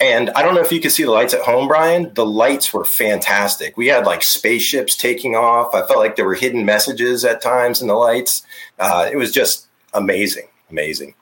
[0.00, 2.12] and I don't know if you could see the lights at home, Brian.
[2.14, 3.76] The lights were fantastic.
[3.76, 5.74] We had like spaceships taking off.
[5.74, 8.42] I felt like there were hidden messages at times in the lights.
[8.80, 11.14] Uh, it was just amazing, amazing.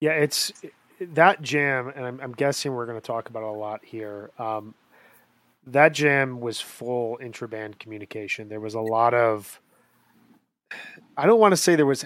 [0.00, 0.52] Yeah, it's
[1.14, 4.30] that jam, and I'm, I'm guessing we're going to talk about a lot here.
[4.38, 4.74] Um,
[5.66, 8.48] that jam was full intra-band communication.
[8.48, 9.60] There was a lot of,
[11.16, 12.04] I don't want to say there was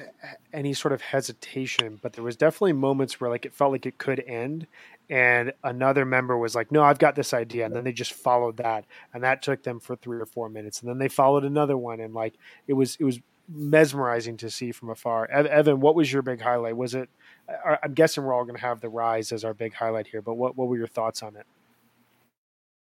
[0.52, 3.98] any sort of hesitation, but there was definitely moments where like it felt like it
[3.98, 4.66] could end,
[5.09, 8.56] and another member was like, "No, I've got this idea," and then they just followed
[8.56, 11.78] that, and that took them for three or four minutes, and then they followed another
[11.78, 12.35] one, and like
[12.66, 15.30] it was it was mesmerizing to see from afar.
[15.30, 16.76] Evan, what was your big highlight?
[16.76, 17.09] Was it?
[17.48, 20.22] I- I'm guessing we're all going to have the rise as our big highlight here,
[20.22, 21.46] but what what were your thoughts on it?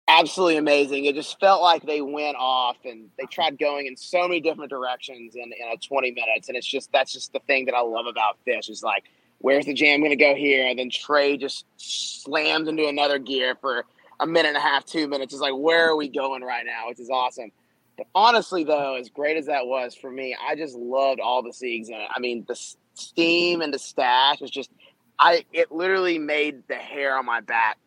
[0.09, 1.05] absolutely amazing.
[1.05, 3.33] It just felt like they went off and they uh-huh.
[3.33, 6.49] tried going in so many different directions in, in a 20 minutes.
[6.49, 9.05] And it's just that's just the thing that I love about Phish is like,
[9.38, 10.66] where's the jam going to go here?
[10.66, 13.85] And then Trey just slams into another gear for
[14.21, 15.35] a minute and a half, two minutes.
[15.35, 16.88] It's like, where are we going right now?
[16.88, 17.51] Which is awesome.
[17.99, 21.51] But honestly, though, as great as that was for me, I just loved all the
[21.51, 22.09] Siegs in it.
[22.14, 22.59] I mean, the
[22.97, 24.71] steam and the stash was just,
[25.19, 27.79] I it literally made the hair on my back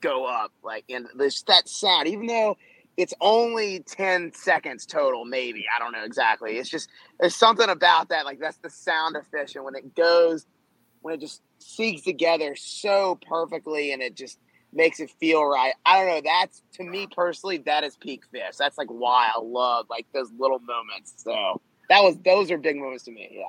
[0.00, 0.52] go up.
[0.62, 2.56] Like, and this that sound, even though
[2.96, 6.58] it's only 10 seconds total, maybe I don't know exactly.
[6.58, 6.88] It's just
[7.20, 8.24] there's something about that.
[8.24, 10.46] Like, that's the sound of Phish, and when it goes,
[11.02, 14.38] when it just siegs together so perfectly, and it just
[14.72, 15.72] makes it feel right.
[15.84, 16.20] I don't know.
[16.24, 18.56] That's to me personally, that is peak Phish.
[18.58, 21.14] That's like why I love like those little moments.
[21.16, 23.28] So that was those are big moments to me.
[23.32, 23.44] Yeah.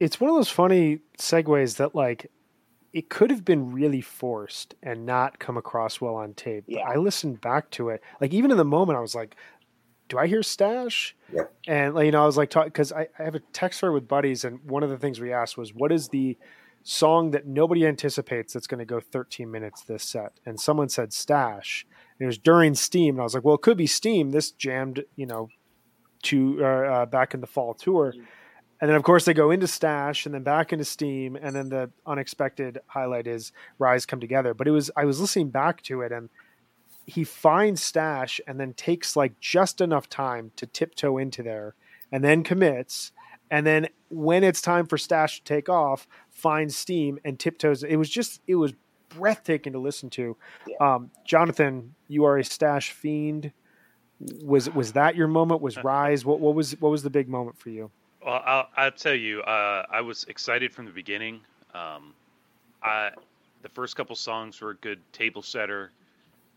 [0.00, 2.30] It's one of those funny segues that like
[2.92, 6.64] it could have been really forced and not come across well on tape.
[6.66, 6.88] But Yeah.
[6.88, 9.36] I listened back to it, like even in the moment, I was like,
[10.08, 11.42] "Do I hear Stash?" Yeah.
[11.68, 14.08] And like, you know, I was like, because I, I have a text thread with
[14.08, 16.36] buddies, and one of the things we asked was, "What is the
[16.82, 21.12] song that nobody anticipates that's going to go 13 minutes this set?" And someone said
[21.12, 21.86] Stash.
[22.18, 24.30] And it was during Steam, and I was like, "Well, it could be Steam.
[24.30, 25.48] This jammed, you know,
[26.24, 28.14] to uh, uh, back in the fall tour."
[28.80, 31.36] And then, of course, they go into Stash and then back into Steam.
[31.36, 34.54] And then the unexpected highlight is Rise Come Together.
[34.54, 36.30] But it was, I was listening back to it and
[37.06, 41.74] he finds Stash and then takes like just enough time to tiptoe into there
[42.10, 43.12] and then commits.
[43.50, 47.82] And then when it's time for Stash to take off, finds Steam and tiptoes.
[47.82, 48.72] It was just, it was
[49.10, 50.36] breathtaking to listen to.
[50.80, 53.52] Um, Jonathan, you are a Stash fiend.
[54.42, 55.62] Was was that your moment?
[55.62, 56.24] Was Rise?
[56.26, 57.90] What what was what was the big moment for you?
[58.24, 61.40] Well, I'll, I'll tell you, uh, I was excited from the beginning.
[61.74, 62.12] Um,
[62.82, 63.10] I,
[63.62, 65.90] the first couple songs were a good table setter,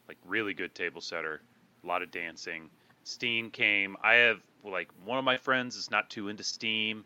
[0.08, 1.42] like really good table setter.
[1.84, 2.70] A lot of dancing.
[3.06, 3.96] Steam came.
[4.04, 7.06] I have like one of my friends is not too into Steam.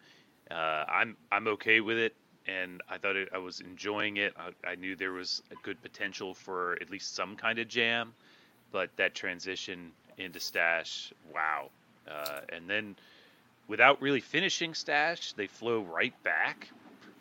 [0.50, 2.16] Uh, I'm I'm okay with it,
[2.48, 4.34] and I thought it, I was enjoying it.
[4.38, 8.14] I, I knew there was a good potential for at least some kind of jam,
[8.72, 11.70] but that transition into Stash, wow.
[12.10, 12.96] Uh, and then
[13.68, 16.74] without really finishing stash they flow right back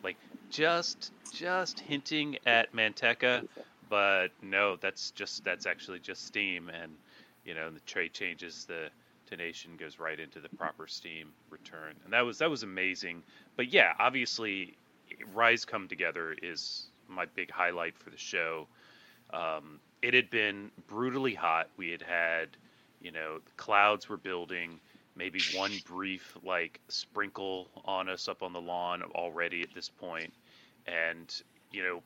[0.03, 0.17] like
[0.49, 3.43] just just hinting at Manteca,
[3.89, 6.97] but no, that's just that's actually just steam, and
[7.43, 8.89] you know the Trey changes the
[9.29, 13.23] tonation goes right into the proper steam return, and that was that was amazing.
[13.57, 14.77] But yeah, obviously,
[15.33, 18.67] Rise Come Together is my big highlight for the show.
[19.33, 21.69] Um, it had been brutally hot.
[21.77, 22.57] We had had,
[23.01, 24.79] you know, clouds were building.
[25.17, 30.33] Maybe one brief like sprinkle on us up on the lawn already at this point,
[30.85, 31.33] and
[31.71, 32.03] you know,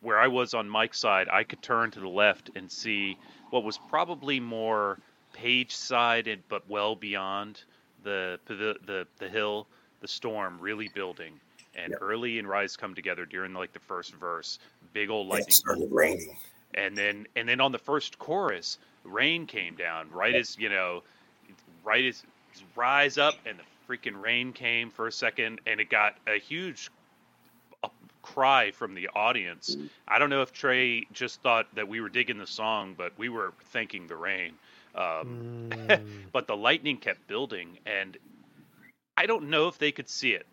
[0.00, 3.16] where I was on Mike's side, I could turn to the left and see
[3.50, 4.98] what was probably more
[5.32, 7.62] Page side, but well beyond
[8.02, 9.68] the the the, the hill,
[10.00, 11.40] the storm really building.
[11.76, 11.98] And Yep.
[12.02, 14.58] early in Rise Come Together during like the first verse,
[14.92, 16.36] big old It lightning started raining.
[16.74, 21.02] and then and then on the first chorus rain came down right as you know
[21.84, 22.22] right as
[22.76, 26.90] rise up and the freaking rain came for a second and it got a huge
[28.22, 29.76] cry from the audience
[30.06, 33.28] i don't know if trey just thought that we were digging the song but we
[33.28, 34.52] were thanking the rain
[34.94, 36.06] um, Mm.
[36.32, 38.16] but the lightning kept building and
[39.16, 40.46] i don't know if they could see it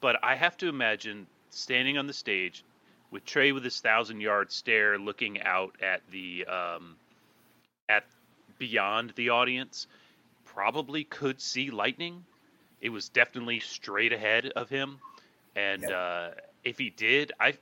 [0.00, 2.64] but i have to imagine standing on the stage
[3.10, 6.96] with trey with his thousand yard stare looking out at the um,
[7.88, 8.04] at
[8.58, 9.86] beyond the audience
[10.54, 12.24] probably could see lightning
[12.80, 14.98] it was definitely straight ahead of him
[15.56, 15.92] and Yep.
[15.92, 16.30] uh,
[16.64, 17.54] if he did i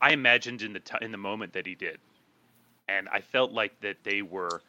[0.00, 1.98] i imagined in the t- in the moment that he did
[2.88, 4.62] and i felt like that they were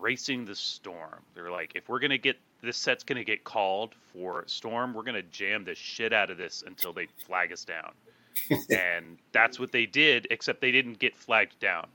[0.00, 1.20] racing the storm.
[1.34, 5.22] They're like, if we're gonna get this set's gonna get called for storm, we're gonna
[5.22, 7.92] jam the shit out of this until they flag us down.
[8.70, 11.86] and that's what they did, except they didn't get flagged down.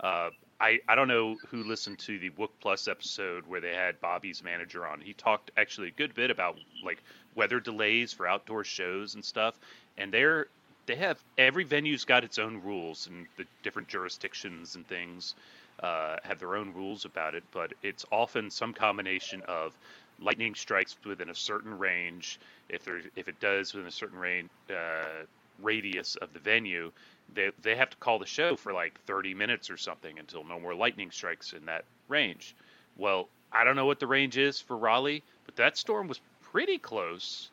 [0.00, 0.28] Uh,
[0.60, 4.42] I, I don't know who listened to the Wook Plus episode where they had Bobby's
[4.42, 5.00] manager on.
[5.00, 7.02] He talked actually a good bit about like
[7.34, 9.58] weather delays for outdoor shows and stuff.
[9.98, 10.46] And they're
[10.86, 15.34] they have every venue's got its own rules and the different jurisdictions and things
[15.80, 19.76] uh, have their own rules about it, but it's often some combination of
[20.20, 22.38] lightning strikes within a certain range.
[22.68, 25.24] If there, if it does within a certain range uh,
[25.60, 26.92] radius of the venue,
[27.34, 30.58] they they have to call the show for like 30 minutes or something until no
[30.60, 32.54] more lightning strikes in that range.
[32.96, 36.78] Well, I don't know what the range is for Raleigh, but that storm was pretty
[36.78, 37.50] close.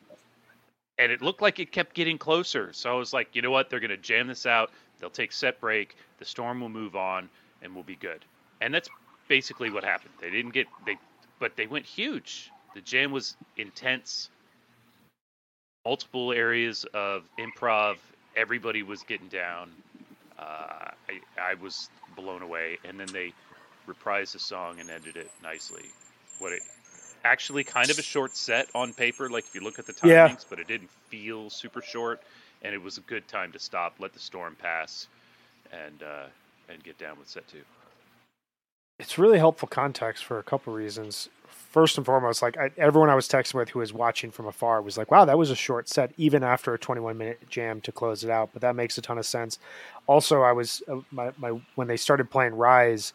[0.98, 2.72] And it looked like it kept getting closer.
[2.72, 3.68] So I was like, you know what?
[3.68, 4.70] They're going to jam this out.
[5.00, 5.96] They'll take set break.
[6.18, 7.28] The storm will move on
[7.62, 8.24] and we'll be good.
[8.60, 8.88] And that's
[9.28, 10.14] basically what happened.
[10.20, 10.96] They didn't get they
[11.40, 12.50] but they went huge.
[12.74, 14.30] The jam was intense.
[15.84, 17.96] Multiple areas of improv.
[18.36, 19.72] Everybody was getting down.
[20.38, 22.78] Uh, I, I was blown away.
[22.84, 23.34] And then they
[23.88, 25.94] reprised the song and ended it nicely.
[26.38, 26.62] What it
[27.24, 30.12] actually kind of a short set on paper, like if you look at the timings,
[30.12, 30.36] Yeah.
[30.48, 32.22] but it didn't feel super short.
[32.62, 35.08] And it was a good time to stop, let the storm pass,
[35.72, 36.26] and uh,
[36.68, 37.62] and get down with set two.
[38.98, 41.28] It's really helpful context for a couple reasons.
[41.48, 44.80] First and foremost, like I, everyone I was texting with who was watching from afar
[44.80, 47.90] was like, "Wow, that was a short set, even after a 21 minute jam to
[47.90, 49.58] close it out." But that makes a ton of sense.
[50.06, 53.12] Also, I was uh, my, my when they started playing Rise,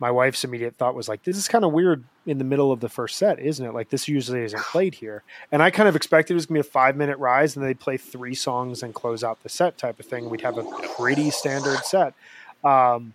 [0.00, 2.80] my wife's immediate thought was like, "This is kind of weird in the middle of
[2.80, 3.72] the first set, isn't it?
[3.72, 6.68] Like this usually isn't played here." And I kind of expected it was gonna be
[6.68, 9.98] a five minute Rise, and they'd play three songs and close out the set type
[9.98, 10.28] of thing.
[10.28, 10.64] We'd have a
[10.98, 12.12] pretty standard set.
[12.62, 13.14] Um,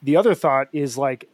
[0.00, 1.28] the other thought is like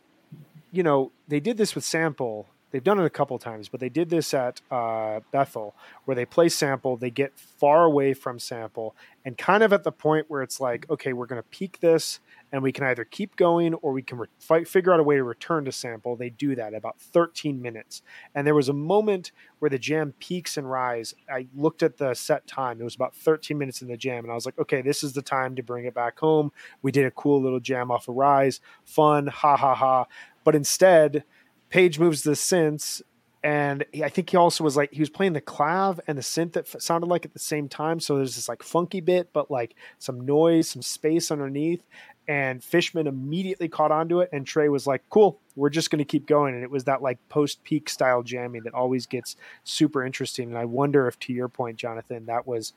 [0.75, 2.49] you know, they did this with sample.
[2.75, 6.25] They've done it a couple times, but they did this at uh, Bethel, where they
[6.25, 6.97] play sample.
[6.97, 10.91] They get far away from sample, and kind of at the point where it's like,
[10.91, 12.18] okay, we're going to peak this,
[12.51, 15.14] and we can either keep going or we can re- fi- figure out a way
[15.14, 16.16] to return to sample.
[16.16, 18.03] They do that about 13 minutes,
[18.35, 21.14] and there was a moment where the jam peaks and rise.
[21.33, 24.33] I looked at the set time; it was about 13 minutes in the jam, and
[24.33, 26.51] I was like, okay, this is the time to bring it back home.
[26.83, 30.07] We did a cool little jam off of rise, fun, ha ha ha.
[30.45, 31.24] But instead,
[31.74, 33.03] Page moves the synths,
[33.42, 36.22] and he, I think he also was like he was playing the clav and the
[36.22, 37.99] synth that f- sounded like at the same time.
[37.99, 41.82] So there's this like funky bit, but like some noise, some space underneath.
[42.28, 46.05] And Fishman immediately caught onto it, and Trey was like, "Cool, we're just going to
[46.05, 49.34] keep going." And it was that like post peak style jamming that always gets
[49.64, 50.51] super interesting.
[50.51, 52.72] And I wonder if, to your point, Jonathan, that was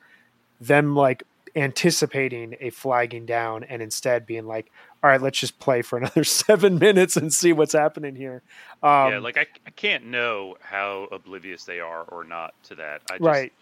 [0.60, 1.22] them like
[1.56, 4.72] anticipating a flagging down and instead being like,
[5.04, 8.42] all right, let's just play for another seven minutes and see what's happening here.
[8.84, 13.02] Um, yeah, like I, I can't know how oblivious they are or not to that.
[13.10, 13.54] I just, Right.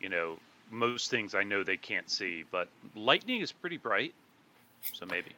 [0.00, 0.38] you know,
[0.70, 4.12] most things I know they can't see, but lightning is pretty bright,
[4.92, 5.30] so maybe.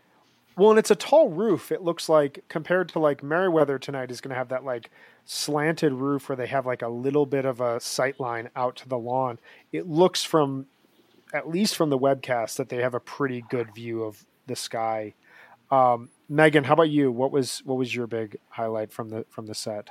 [0.57, 1.71] well, and it's a tall roof.
[1.71, 4.91] It looks like compared to like Merriweather tonight is going to have that like
[5.27, 8.89] slanted roof where they have like a little bit of a sight line out to
[8.89, 9.39] the lawn.
[9.73, 10.67] It looks from
[11.33, 15.15] at least from the webcast, that they have a pretty good view of the sky.
[15.71, 17.13] Um, Megan, how about you?
[17.13, 19.89] What was what was your big highlight from the from the set?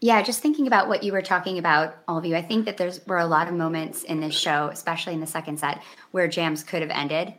[0.00, 2.76] Yeah, just thinking about what you were talking about, all of you, I think that
[2.76, 5.80] there's were a lot of moments in this show, especially in the second set,
[6.10, 7.34] where jams could have ended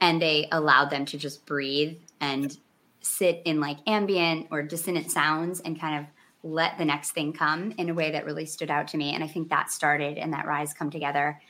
[0.00, 2.56] and they allowed them to just breathe and
[3.00, 6.06] sit in like ambient or dissonant sounds and kind of
[6.42, 9.14] let the next thing come in a way that really stood out to me.
[9.14, 11.40] And I think that started and that rise come together.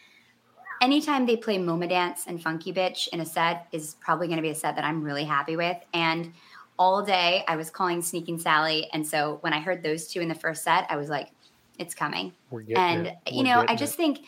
[0.80, 4.42] Anytime they play Moma Dance and Funky Bitch in a set is probably going to
[4.42, 5.76] be a set that I'm really happy with.
[5.92, 6.32] And
[6.78, 8.88] all day I was calling Sneaking Sally.
[8.92, 11.30] And so when I heard those two in the first set, I was like,
[11.78, 12.32] it's coming.
[12.76, 13.16] and, it.
[13.26, 13.96] you We're know, I just it.
[13.96, 14.20] think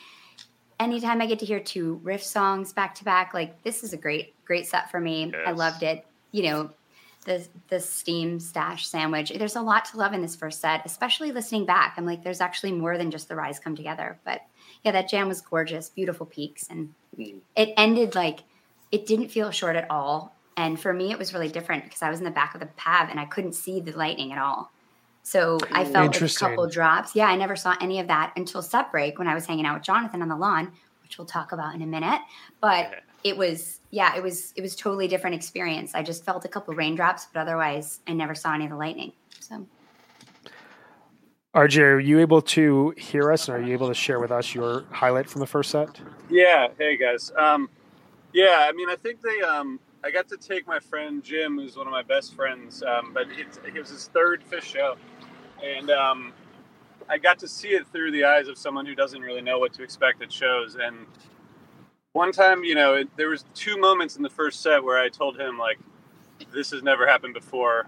[0.79, 3.97] anytime I get to hear two riff songs back to back, like this is a
[3.97, 5.33] great, great set for me.
[5.47, 6.07] I loved it.
[6.33, 6.71] You know,
[7.25, 9.33] the the steam stash sandwich.
[9.37, 11.95] There's a lot to love in this first set, especially listening back.
[11.97, 14.19] I'm like, there's actually more than just the rise come together.
[14.25, 14.41] But
[14.85, 17.39] yeah, that jam was gorgeous, beautiful peaks, and mm.
[17.57, 18.41] it ended like
[18.91, 20.35] it didn't feel short at all.
[20.57, 22.67] And for me, it was really different because I was in the back of the
[22.67, 24.71] pav and I couldn't see the lightning at all.
[25.23, 27.15] So I felt like a couple drops.
[27.15, 29.75] Yeah, I never saw any of that until set break when I was hanging out
[29.75, 30.73] with Jonathan on the lawn,
[31.03, 32.21] which we'll talk about in a minute.
[32.61, 35.95] But it was, yeah, it was, it was totally different experience.
[35.95, 39.13] I just felt a couple raindrops, but otherwise, I never saw any of the lightning.
[39.39, 39.67] So
[41.55, 44.55] RJ, are you able to hear us and are you able to share with us
[44.55, 46.01] your highlight from the first set?
[46.29, 46.69] Yeah.
[46.79, 47.33] Hey guys.
[47.37, 47.69] Um,
[48.33, 48.67] yeah.
[48.69, 49.41] I mean, I think they.
[49.41, 53.11] Um, I got to take my friend Jim, who's one of my best friends, um,
[53.13, 54.97] but it, it was his third Phish show,
[55.63, 56.33] and um,
[57.09, 59.73] I got to see it through the eyes of someone who doesn't really know what
[59.75, 60.77] to expect at shows.
[60.81, 61.05] And
[62.13, 65.09] one time, you know, it, there was two moments in the first set where I
[65.09, 65.81] told him like,
[66.53, 67.87] "This has never happened before,"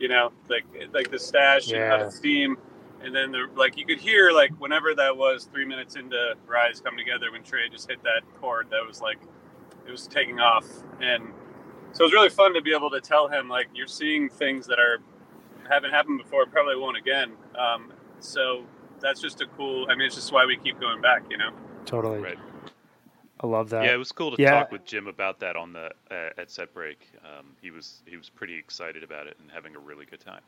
[0.00, 1.94] you know, like like the stash and Yeah.
[1.94, 2.58] out of steam.
[3.04, 6.80] And then the like you could hear like whenever that was three minutes into Rise
[6.80, 9.18] come together when Trey just hit that chord that was like
[9.86, 10.66] it was taking off
[11.00, 11.24] and
[11.92, 14.66] so it was really fun to be able to tell him like you're seeing things
[14.66, 14.98] that are
[15.68, 18.64] haven't happened before probably won't again um, so
[19.00, 21.50] that's just a cool i mean it's just why we keep going back you know
[21.84, 22.20] Totally.
[22.20, 22.38] Right.
[23.40, 23.84] I love that.
[23.84, 24.50] Yeah, it was cool to Yeah.
[24.50, 27.10] talk with Jim about that on the uh, at set break.
[27.24, 30.42] Um, he was he was pretty excited about it and having a really good time.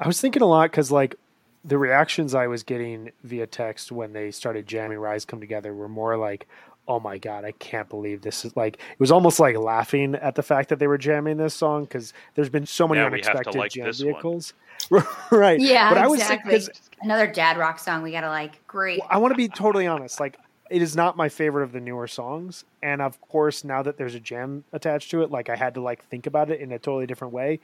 [0.00, 1.16] I was thinking a lot because like
[1.64, 5.88] the reactions I was getting via text when they started jamming Rise Come Together were
[5.88, 6.46] more like,
[6.86, 10.34] "Oh my god, I can't believe this is like." It was almost like laughing at
[10.34, 13.18] the fact that they were jamming this song because there's been so many Now we
[13.18, 14.54] have to unexpected like jam vehicles,
[15.30, 15.58] right?
[15.58, 16.50] yeah, but I was exactly.
[16.50, 16.70] because
[17.02, 18.66] Another dad rock song we gotta like.
[18.66, 19.00] Great.
[19.08, 20.18] I want to be totally honest.
[20.20, 20.38] Like,
[20.70, 24.14] it is not my favorite of the newer songs, and of course, now that there's
[24.14, 26.78] a jam attached to it, like I had to like think about it in a
[26.78, 27.60] totally different way.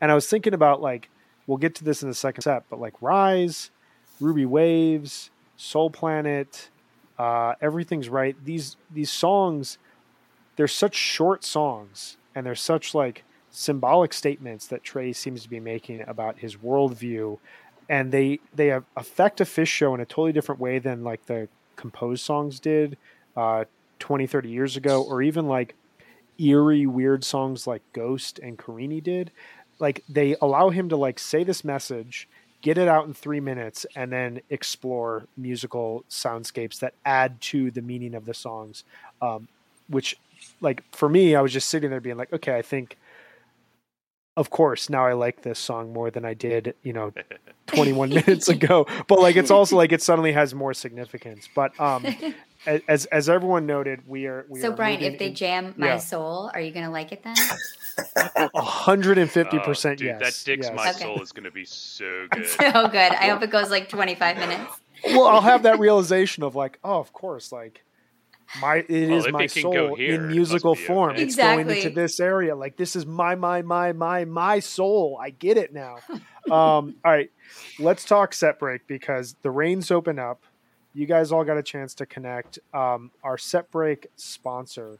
[0.00, 1.08] And I was thinking about like
[1.46, 3.70] we'll get to this in the second set, but like Rise,
[4.20, 6.70] Ruby Waves, Soul Planet,
[7.18, 8.36] uh, everything's right.
[8.44, 9.78] These these songs,
[10.56, 15.60] they're such short songs, and they're such like symbolic statements that Trey seems to be
[15.60, 17.38] making about his worldview
[17.88, 21.48] and they they affect a Phish show in a totally different way than like the
[21.76, 22.96] composed songs did
[23.36, 23.64] uh
[23.98, 25.74] 20 30 years ago or even like
[26.38, 29.30] eerie weird songs like ghost and carini did
[29.78, 32.28] like they allow him to like say this message
[32.62, 37.82] get it out in three minutes and then explore musical soundscapes that add to the
[37.82, 38.84] meaning of the songs
[39.22, 39.48] um,
[39.88, 40.16] which
[40.60, 42.96] like for me i was just sitting there being like okay i think
[44.36, 47.12] of course now i like this song more than i did you know
[47.66, 52.04] 21 minutes ago but like it's also like it suddenly has more significance but um
[52.88, 55.86] as as everyone noted we are we so are Brian, if they in- jam my
[55.86, 55.98] yeah.
[55.98, 57.36] soul, are you gonna like it then?
[58.52, 60.76] 150 Oh, percent dude, yes that dicks yes.
[60.76, 60.98] my Okay.
[61.04, 62.46] soul is going to be so good.
[62.46, 63.12] so good.
[63.12, 64.72] I hope it goes like 25 minutes.
[65.04, 67.84] well i'll have that realization of like oh of course like
[68.60, 71.22] my it is Well, if my it soul here, in musical be form okay.
[71.22, 75.28] it's going into this area like this is my my my my my soul i
[75.30, 75.96] get it now
[76.50, 77.28] um all right
[77.78, 80.44] let's talk set break because the rains open up
[80.94, 84.98] you guys all got a chance to connect um our set break sponsor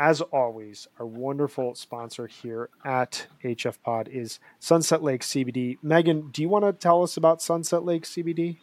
[0.00, 5.76] as always, our wonderful sponsor here at HF Pod is Sunset Lake CBD.
[5.82, 8.56] Megan, do you want to tell us about Sunset Lake CBD?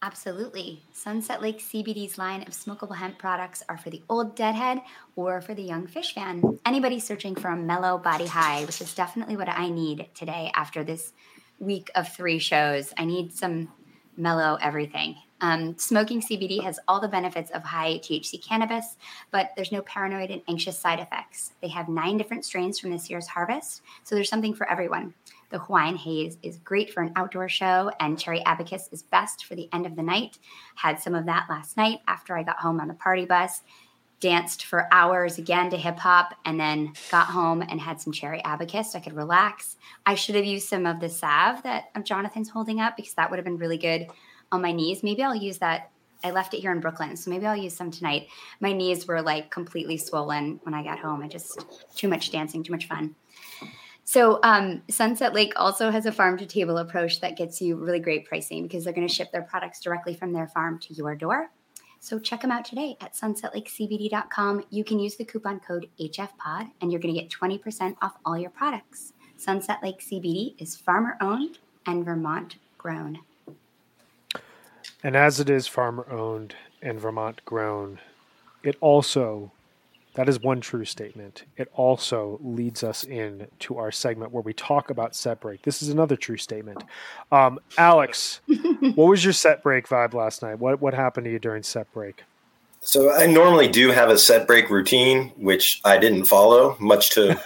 [0.00, 0.82] Absolutely.
[0.94, 4.80] Sunset Lake CBD's line of smokable hemp products are for the old deadhead
[5.14, 6.58] or for the young Phish fan.
[6.64, 10.82] Anybody searching for a mellow body high, which is definitely what I need today after
[10.82, 11.12] this
[11.58, 12.94] week of three shows.
[12.96, 13.68] I need some
[14.16, 15.16] mellow everything.
[15.40, 18.96] Um, smoking CBD has all the benefits of high THC cannabis,
[19.30, 21.52] but there's no paranoid and anxious side effects.
[21.60, 25.12] They have nine different strains from this year's harvest, so there's something for everyone.
[25.50, 29.54] The Hawaiian Haze is great for an outdoor show, and Cherry Abacus is best for
[29.54, 30.38] the end of the night.
[30.74, 33.62] Had some of that last night after I got home on the party bus.
[34.18, 38.42] Danced for hours again to hip hop, and then got home and had some cherry
[38.44, 38.92] abacus.
[38.92, 39.76] So I could relax.
[40.06, 43.36] I should have used some of the salve that Jonathan's holding up because that would
[43.36, 44.06] have been really good
[44.52, 45.02] on my knees.
[45.02, 45.90] Maybe I'll use that
[46.24, 48.28] I left it here in Brooklyn, so maybe I'll use some tonight.
[48.60, 51.22] My knees were like completely swollen when I got home.
[51.22, 53.14] I just too much dancing, too much fun.
[54.04, 57.98] So um, Sunset Lake also has a farm to table approach that gets you really
[57.98, 61.14] great pricing because they're going to ship their products directly from their farm to your
[61.14, 61.50] door.
[61.98, 64.64] So check them out today at sunsetlakecbd.com.
[64.70, 68.38] You can use the coupon code HFPOD and you're going to get 20% off all
[68.38, 69.12] your products.
[69.36, 73.18] Sunset Lake CBD is farmer owned and Vermont grown.
[75.02, 78.00] And as it is farmer owned and Vermont grown,
[78.62, 79.52] it also
[80.16, 81.44] that is one true statement.
[81.58, 85.60] It also leads us in to our segment where we talk about set break.
[85.60, 86.82] This is another true statement.
[87.30, 90.58] Um, Alex, what was your set break vibe last night?
[90.58, 92.24] What what happened to you during set break?
[92.80, 97.38] So I normally do have a set break routine, which I didn't follow, much to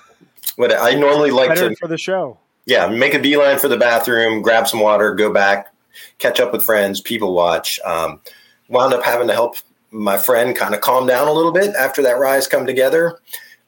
[0.56, 2.36] what I normally like Better to for the show.
[2.66, 5.69] yeah, make a beeline for the bathroom, grab some water, go back,
[6.18, 7.80] catch up with friends, people watch.
[7.84, 8.20] Um,
[8.68, 9.56] wound up having to help
[9.90, 13.18] my friend kind of calm down a little bit after that rise come together,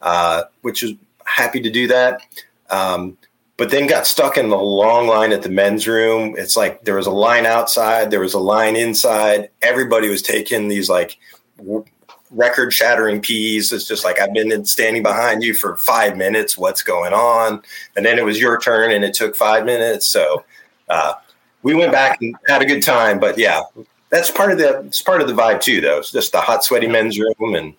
[0.00, 0.92] uh, which is
[1.24, 2.22] happy to do that.
[2.70, 3.18] Um,
[3.56, 6.34] but then got stuck in the long line at the men's room.
[6.38, 9.50] It's like there was a line outside, there was a line inside.
[9.60, 11.18] Everybody was taking these like
[11.58, 11.84] w-
[12.30, 13.72] record shattering peas.
[13.72, 16.56] It's just like I've been standing behind you for five minutes.
[16.56, 17.62] What's going on?
[17.94, 20.06] And then it was your turn, and it took five minutes.
[20.06, 20.44] So
[20.88, 21.14] uh,
[21.62, 23.18] we went back and had a good time.
[23.18, 23.62] But yeah,
[24.10, 25.98] that's part of the it's part of the vibe too, though.
[25.98, 27.74] It's just the hot, sweaty men's room, and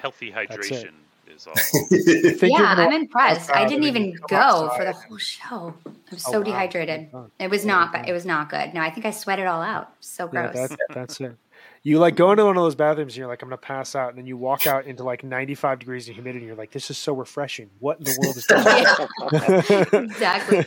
[0.00, 0.90] Healthy hydration
[1.28, 1.54] is all.
[1.90, 3.50] Think yeah, I'm impressed.
[3.50, 5.74] I didn't even go outside for the whole show.
[5.86, 6.44] I'm Oh, so wow.
[6.44, 7.08] dehydrated.
[7.14, 7.90] Oh, It was not.
[7.94, 8.04] yeah.
[8.08, 8.74] It was not good.
[8.74, 9.92] No, I think I sweat it all out.
[10.00, 10.68] So Yeah, gross.
[10.68, 11.36] that's that's it.
[11.84, 14.10] You like go into one of those bathrooms and you're like, I'm gonna pass out,
[14.10, 16.90] and then you walk out into like 95 degrees of humidity, and you're like, this
[16.90, 17.70] is so refreshing.
[17.80, 20.04] What in the world is going on?
[20.04, 20.64] exactly.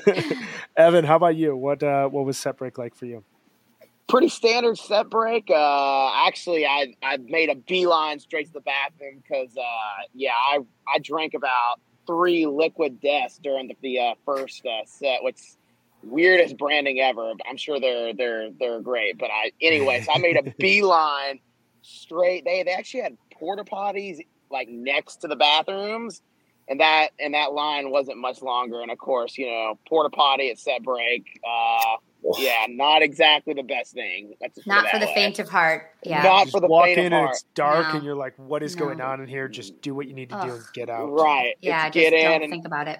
[0.77, 1.55] Evan, how about you?
[1.55, 3.23] What uh, what was set break like for you?
[4.07, 5.49] Pretty standard set break.
[5.49, 10.59] Uh, actually, I I made a beeline straight to the bathroom because uh, yeah, I
[10.93, 15.39] I drank about three liquid deaths during the, the uh, first uh, set, which
[16.05, 17.33] weirdest branding ever.
[17.49, 21.39] I'm sure they're they're they're great, but I anyways, I made a beeline
[21.81, 22.45] straight.
[22.45, 24.19] They they actually had porta potties
[24.51, 26.21] like next to the bathrooms,
[26.67, 28.81] and that and that line wasn't much longer.
[28.81, 31.39] And of course, you know, porta potty at set break.
[31.47, 31.97] Uh,
[32.39, 34.33] yeah, not exactly the best thing.
[34.41, 35.13] Let's just put not it for the way.
[35.13, 35.91] faint of heart.
[36.03, 36.23] Yeah.
[36.23, 37.35] Not Just for the walk faint of in and heart.
[37.35, 37.95] it's dark, No.
[37.95, 39.47] and you're like, what is going on in here?
[39.47, 41.05] Just do what you need to do and get out.
[41.11, 41.53] Right.
[41.61, 41.85] yeah.
[41.85, 42.99] It's Just get in don't and think about it.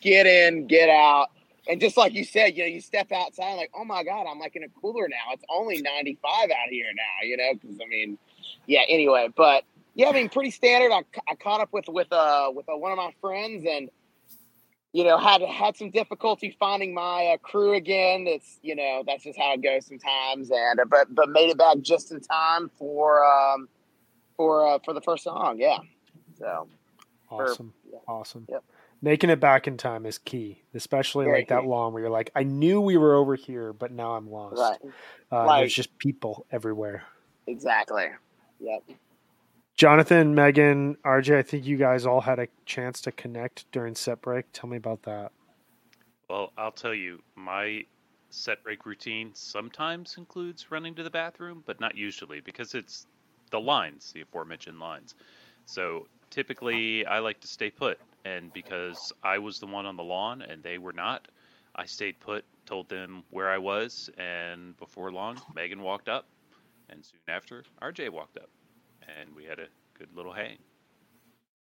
[0.00, 1.28] get in, get out.
[1.68, 4.38] And just like you said, you know, you step outside, like, oh my God, I'm
[4.38, 5.32] like in a cooler now.
[5.32, 8.18] It's only 95 out here now, you know, because I mean,
[8.66, 9.64] yeah, anyway, but
[9.94, 10.92] yeah, I mean, pretty standard.
[10.92, 13.88] I, I caught up with, with, uh, with uh, one of my friends and,
[14.92, 18.26] you know, had had some difficulty finding my uh, crew again.
[18.26, 20.50] It's, you know, that's just how it goes sometimes.
[20.50, 23.68] And, uh, but, but made it back just in time for, um,
[24.36, 25.56] for, uh, for the first song.
[25.58, 25.78] Yeah.
[26.38, 26.68] So,
[27.28, 27.98] for- Awesome, yeah.
[28.06, 28.46] awesome.
[28.48, 28.64] Yep.
[29.06, 31.68] Making it back in time is key, especially Very like that key.
[31.68, 34.56] long where you're like, I knew we were over here, but now I'm lost.
[34.58, 34.92] right.
[35.30, 37.04] Uh, Like- there's just people everywhere.
[37.46, 38.08] Exactly.
[38.58, 38.82] Yep.
[39.76, 44.20] Jonathan, Megan, RJ, I think you guys all had a chance to connect during set
[44.22, 44.46] break.
[44.52, 45.30] Tell me about that.
[46.28, 47.86] Well, I'll tell you, my
[48.30, 53.06] set break routine sometimes includes running to the bathroom, but not usually because it's
[53.52, 55.14] the lines, the aforementioned lines.
[55.64, 60.02] So typically, I like to stay put, and because I was the one on the
[60.02, 61.28] lawn and they were not,
[61.76, 66.26] I stayed put, told them where I was, and before long, Megan walked up,
[66.88, 68.48] and soon after, RJ walked up,
[69.02, 69.66] and we had a
[69.98, 70.56] good little hang.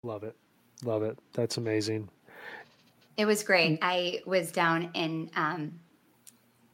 [0.03, 0.35] Love it.
[0.83, 1.19] Love it.
[1.35, 2.09] That's amazing.
[3.17, 3.79] It was great.
[3.83, 5.79] I was down in um,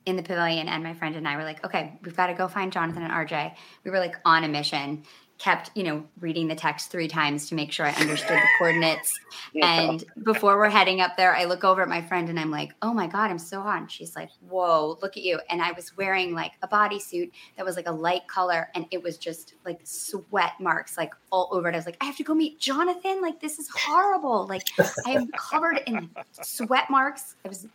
[0.05, 2.47] in the pavilion, and my friend and I were like, "Okay, we've got to go
[2.47, 3.53] find Jonathan and RJ."
[3.83, 5.03] We were like on a mission.
[5.39, 9.19] Kept you know reading the text three times to make sure I understood the coordinates.
[9.63, 12.75] And before we're heading up there, I look over at my friend and I'm like,
[12.83, 15.73] "Oh my god, I'm so hot." And she's like, "Whoa, look at you!" And I
[15.73, 19.55] was wearing like a bodysuit that was like a light color, and it was just
[19.65, 21.75] like sweat marks like all over it.
[21.75, 23.23] I was like, "I have to go meet Jonathan.
[23.23, 24.47] Like this is horrible.
[24.47, 24.63] Like
[25.07, 26.11] I am covered in
[26.43, 27.67] sweat marks." I was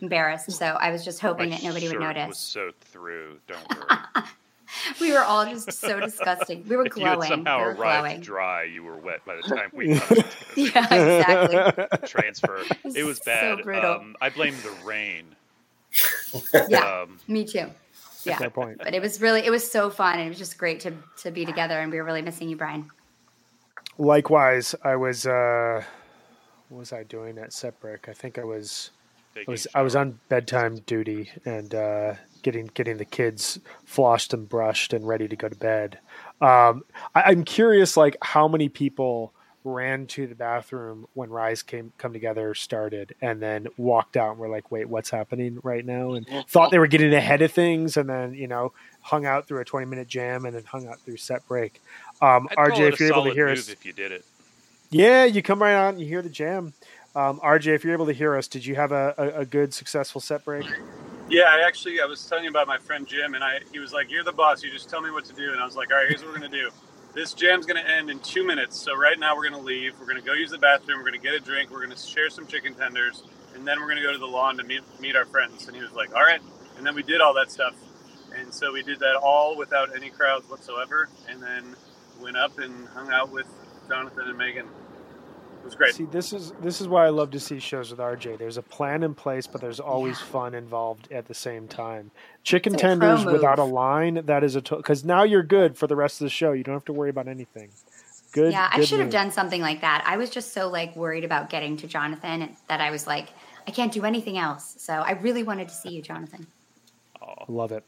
[0.00, 2.28] embarrassed, so I was just hoping My that nobody would notice.
[2.28, 3.40] Was soaked through.
[3.46, 3.68] Don't
[4.14, 4.24] worry.
[5.00, 6.64] we were all just so disgusting.
[6.68, 8.20] We were If you had somehow we were arrived glowing.
[8.20, 10.10] dry, you were wet by the time we got
[10.56, 12.08] Yeah, exactly.
[12.08, 12.62] transfer.
[12.84, 13.62] was It was so bad.
[13.64, 13.92] brutal.
[13.94, 15.24] um, I blame the rain.
[16.68, 17.70] Yeah, Um, me too.
[18.24, 18.78] Yeah, Fair point.
[18.78, 21.44] but it was really it was so fun it was just great to to be
[21.46, 22.90] together and we were really missing you, Brian.
[23.98, 25.26] Likewise, I was.
[25.26, 25.82] Uh,
[26.68, 28.08] what was I doing at set break?
[28.08, 28.90] I think I was.
[29.36, 32.14] I was I was on bedtime duty and uh,
[32.46, 35.98] getting getting the kids floshed and brushed and ready to go to bed.
[36.40, 39.34] Um, I, I'm curious, like how many people
[39.64, 44.38] ran to the bathroom when Rise came come together started, and then walked out and
[44.38, 47.96] were like, "Wait, what's happening right now?" and thought they were getting ahead of things,
[47.96, 51.00] and then you know hung out through a 20 minute jam and then hung out
[51.04, 51.82] through set break.
[52.22, 54.24] Um, RJ, if you're able to hear us, if you did it.
[54.92, 56.74] yeah, you come right on and you hear the jam.
[57.16, 59.74] Um, RJ, if you're able to hear us, did you have a, a, a good,
[59.74, 60.66] successful set break?
[61.28, 63.92] Yeah, I actually I was telling you about my friend Jim, and I he was
[63.92, 64.62] like, "You're the boss.
[64.62, 66.28] You just tell me what to do." And I was like, "All right, here's what
[66.32, 66.70] we're gonna do.
[67.14, 68.76] This jam's gonna end in two minutes.
[68.80, 69.98] So right now we're gonna leave.
[70.00, 70.98] We're gonna go use the bathroom.
[71.00, 71.70] We're gonna get a drink.
[71.72, 73.24] We're gonna share some chicken tenders,
[73.56, 75.82] and then we're gonna go to the lawn to meet meet our friends." And he
[75.82, 76.42] was like, "All right."
[76.78, 77.74] And then we did all that stuff,
[78.36, 81.76] and so we did that all without any crowds whatsoever, and then
[82.20, 83.48] went up and hung out with
[83.88, 84.68] Jonathan and Megan.
[85.66, 85.94] It was great.
[85.96, 88.38] See, this is this is why I love to see shows with RJ.
[88.38, 92.12] There's a plan in place, but there's always fun involved at the same time.
[92.44, 95.88] Chicken It's a tenders without a line, that is a because now you're good for
[95.88, 96.52] the rest of the show.
[96.52, 97.70] You don't have to worry about anything.
[98.30, 98.52] Good.
[98.52, 100.04] yeah, I good should have done something like that.
[100.06, 103.30] I was just so like worried about getting to Jonathan that I was like,
[103.66, 104.76] I can't do anything else.
[104.78, 106.46] So I really wanted to see you, Jonathan.
[107.20, 107.82] Oh, Love it.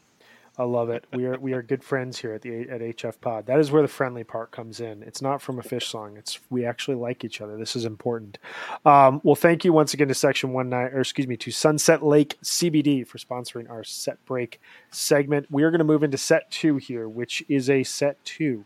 [0.59, 1.05] I love it.
[1.13, 3.45] We are we are good friends here at the at HF Pod.
[3.45, 5.03] That is where the friendly part comes in.
[5.03, 6.17] It's not from a Phish song.
[6.17, 7.55] It's we actually like each other.
[7.55, 8.37] This is important.
[8.85, 12.03] Um, well, thank you once again to Section One Nine, or excuse me, to Sunset
[12.03, 14.59] Lake CBD for sponsoring our set break
[14.91, 15.47] segment.
[15.49, 18.65] We are going to move into set two here, which is a set two.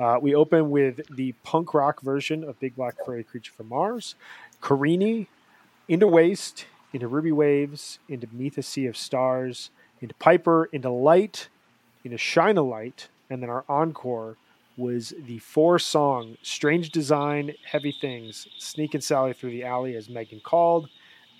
[0.00, 4.14] Uh, we open with the punk rock version of Big Black Furry Creature from Mars,
[4.62, 5.28] Carini,
[5.88, 6.64] into Waste,
[6.94, 9.70] into Ruby Waves, into Beneath a Sea of Stars,
[10.04, 11.48] into Piper, into Light,
[12.04, 14.36] into Shine a Light, and then our encore
[14.76, 20.40] was the four song Strange Design, Heavy Things, Sneakin' Sally Through the Alley as Megan
[20.40, 20.90] called,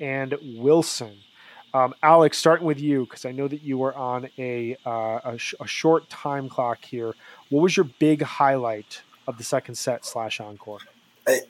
[0.01, 1.15] and Wilson.
[1.75, 5.37] Um, Alex, starting with you, because I know that you were on a, uh, a,
[5.37, 7.13] sh- a short time clock here.
[7.51, 10.79] What was your big highlight of the second set slash encore?
[11.29, 11.41] I,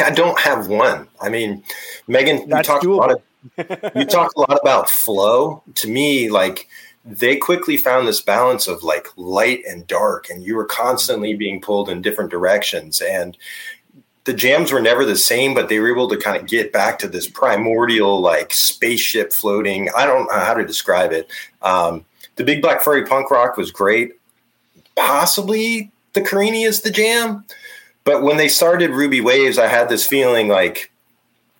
[0.00, 1.08] I don't have one.
[1.20, 1.64] I mean,
[2.06, 3.22] Megan, you That's talked a lot of
[3.94, 5.62] you talk a lot about flow.
[5.76, 6.68] To me, like
[7.04, 11.60] they quickly found this balance of like light and dark, and you were constantly being
[11.60, 13.00] pulled in different directions.
[13.00, 13.36] And
[14.24, 16.98] the jams were never the same, but they were able to kind of get back
[16.98, 19.88] to this primordial like spaceship floating.
[19.96, 21.30] I don't know how to describe it.
[21.62, 24.12] Um, the Big Black Furry punk rock was great.
[24.96, 27.44] Possibly the Carini is the jam.
[28.04, 30.92] But when they started Ruby Waves, I had this feeling like,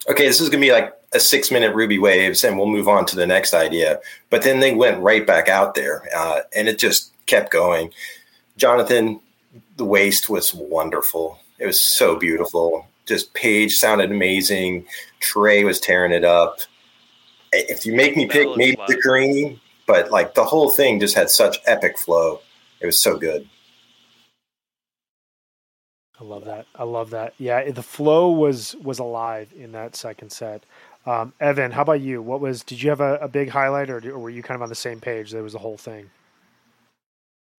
[0.09, 2.89] okay, this is going to be like a six minute Ruby Waves, and we'll move
[2.89, 4.01] on to the next idea.
[4.31, 7.93] But then they went right back out there, uh, and it just kept going.
[8.57, 9.21] Jonathan,
[9.77, 11.39] the waste was wonderful.
[11.59, 12.87] It was so beautiful.
[13.07, 14.87] Just Page sounded amazing.
[15.21, 16.61] Trey was tearing it up.
[17.53, 21.31] If you make me pick, maybe the Carini, but like the whole thing just had
[21.31, 22.41] such epic flow.
[22.81, 23.49] It was so good.
[26.21, 26.67] I love that.
[26.75, 27.35] I love that.
[27.39, 30.65] Yeah, the flow was was alive in that second set.
[31.07, 32.23] Um, Evan, how about you?
[32.23, 32.65] What was?
[32.65, 34.77] Did you have a, a big highlight, or, or were you kind of on the
[34.77, 35.33] same page?
[35.33, 36.11] There was the whole thing.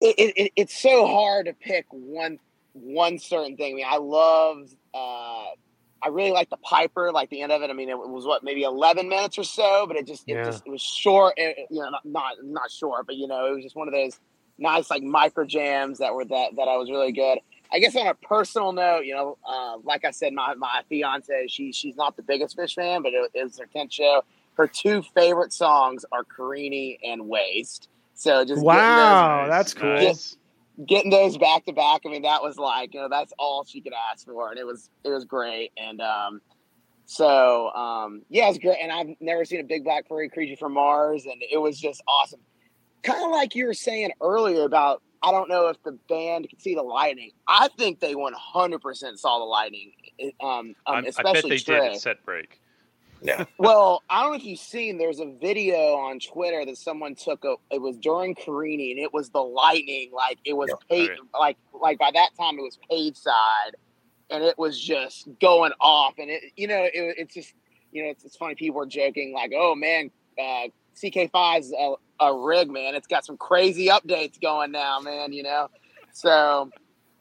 [0.03, 2.39] it, it, it- it's so hard to pick one
[2.75, 3.75] one certain thing.
[3.75, 4.77] I mean, I loved.
[4.95, 5.47] Uh,
[6.03, 7.71] I really liked the Piper, like the end of it.
[7.71, 10.45] I mean, it was what maybe eleven minutes or so, but it just it Yeah.
[10.45, 11.35] just it was short.
[11.39, 13.95] It, you know, not, not not short, but you know, it was just one of
[13.95, 14.21] those
[14.59, 17.41] nice like micro jams that were that that I was really good.
[17.73, 21.47] I guess on a personal note, you know, uh, like I said, my my fiance,
[21.49, 24.23] she she's not the biggest Phish fan, but it, it was her tenth show.
[24.55, 27.89] Her two favorite songs are Carini and Waste.
[28.15, 29.95] So just getting those- Wow, that's cool.
[29.95, 30.37] Nice.
[30.87, 32.03] getting those back to back.
[32.07, 34.65] I mean, that was like you know that's all she could ask for, and it
[34.67, 35.73] was it was great.
[35.77, 36.41] And um,
[37.05, 38.79] so um, yeah, it's great.
[38.83, 42.03] And I've never seen a big black furry creature from Mars, and it was just
[42.09, 42.41] awesome.
[43.03, 46.61] Kind of like you were saying earlier about I don't know if the band could
[46.61, 47.33] see the lightning.
[47.49, 49.93] I think they 100% saw the lightning.
[50.19, 51.81] It- Um, um, I'm- I bet they Trey.
[51.81, 52.61] did at set break.
[53.23, 53.45] Yeah.
[53.59, 54.99] Well, I don't know if you've seen.
[54.99, 57.45] There's a video on Twitter that someone took.
[57.45, 60.11] A, it was during Carini, and it was the lightning.
[60.13, 60.77] Like it was Yeah.
[60.97, 61.11] paid.
[61.11, 61.21] Okay.
[61.39, 63.73] Like like by that time it was Page side,
[64.31, 66.15] and it was just going off.
[66.19, 67.55] And it, you know, it, it's just
[67.91, 68.55] you know, it's, it's funny.
[68.55, 70.69] People were joking like, "Oh man, uh,
[71.03, 72.95] CK5's uh, a rig, man.
[72.95, 75.33] It's got some crazy updates going now, man.
[75.33, 75.69] You know,
[76.13, 76.71] so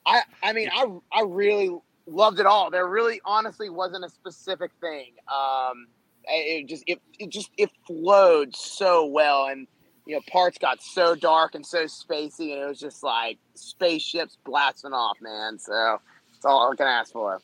[0.05, 1.76] I I mean I I really
[2.07, 2.69] loved it all.
[2.71, 5.13] There really honestly wasn't a specific thing.
[5.28, 5.88] Um,
[6.28, 9.67] it just it, it just it flowed so well and
[10.07, 14.38] you know parts got so dark and so spacey and it was just like spaceships
[14.43, 15.99] blasting off man so
[16.32, 17.39] that's all i can ask for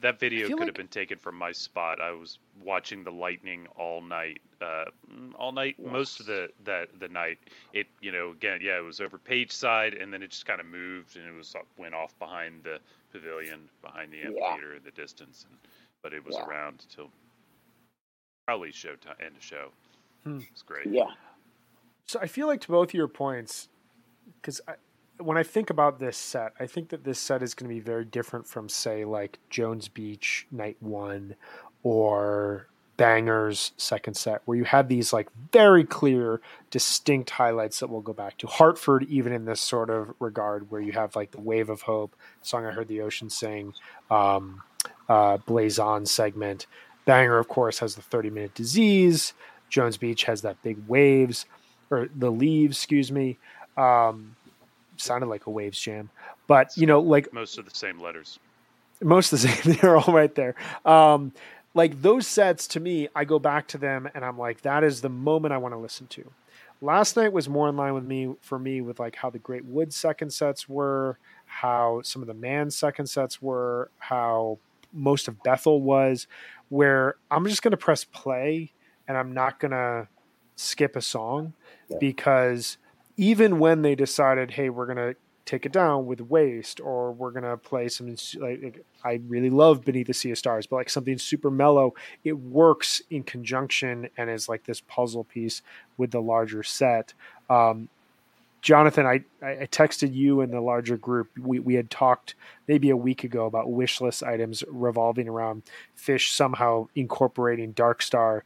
[0.00, 2.00] That video could like- have been taken from my spot.
[2.00, 6.88] I was watching the lightning all night, uh, mm, all night, most of the that
[6.98, 7.38] the night.
[7.72, 10.60] It, you know, again, yeah, it was over Page side, and then it just kind
[10.60, 12.78] of moved, and it was up- went off behind the
[13.12, 15.58] pavilion, behind the amphitheater in the distance, and,
[16.02, 16.46] but it was Yeah.
[16.46, 17.10] around till
[18.46, 19.70] probably show time, end of show.
[20.24, 20.40] Hmm.
[20.52, 20.86] It's great.
[20.86, 21.14] yeah
[22.06, 23.68] So I feel like to both of your points,
[24.40, 24.60] because
[25.18, 27.80] when I think about this set, I think that this set is going to be
[27.80, 31.34] very different from, say, like Jones Beach Night One
[31.82, 32.66] or
[32.96, 38.12] Bangor's second set, where you had these like very clear, distinct highlights that we'll go
[38.14, 38.46] back to.
[38.46, 42.14] Hartford, even in this sort of regard, where you have like the Wave of Hope
[42.42, 43.74] song I heard the ocean sing,
[44.10, 44.62] um,
[45.08, 46.66] uh, Blaze On segment.
[47.04, 49.32] Bangor, of course, has the 30 minute disease.
[49.68, 51.44] Jones Beach has that big waves
[51.90, 53.36] or the leaves, excuse me.
[53.76, 54.34] Um,
[54.96, 56.08] sounded like a waves jam,
[56.46, 58.38] but you know, like Most of the same letters.
[59.02, 60.54] most of the same, they're all right there.
[60.84, 61.32] Um,
[61.76, 65.02] like those sets to me, I go back to them and I'm like, that is
[65.02, 66.24] the moment I want to listen to.
[66.80, 69.64] Last night was more in line with me for me with like how the Great
[69.66, 74.58] Wood second sets were, how some of the man second sets were, how
[74.92, 76.26] most of Bethel was,
[76.70, 78.72] where I'm just gonna press play
[79.06, 80.08] and I'm not gonna
[80.56, 81.52] skip a song
[81.88, 81.98] Yeah.
[82.00, 82.78] because
[83.18, 85.14] even when they decided, hey, we're gonna
[85.46, 90.08] take it down with waste or we're gonna play some like i really love beneath
[90.08, 91.94] the sea of stars but like something super mellow
[92.24, 95.62] it works in conjunction and is like this puzzle piece
[95.96, 97.14] with the larger set.
[97.48, 97.88] Um,
[98.60, 101.30] jonathan I, I I texted you in the larger group.
[101.38, 102.34] We, we had talked
[102.66, 105.62] maybe a week ago about wish list items revolving around
[105.96, 108.42] Phish somehow incorporating dark star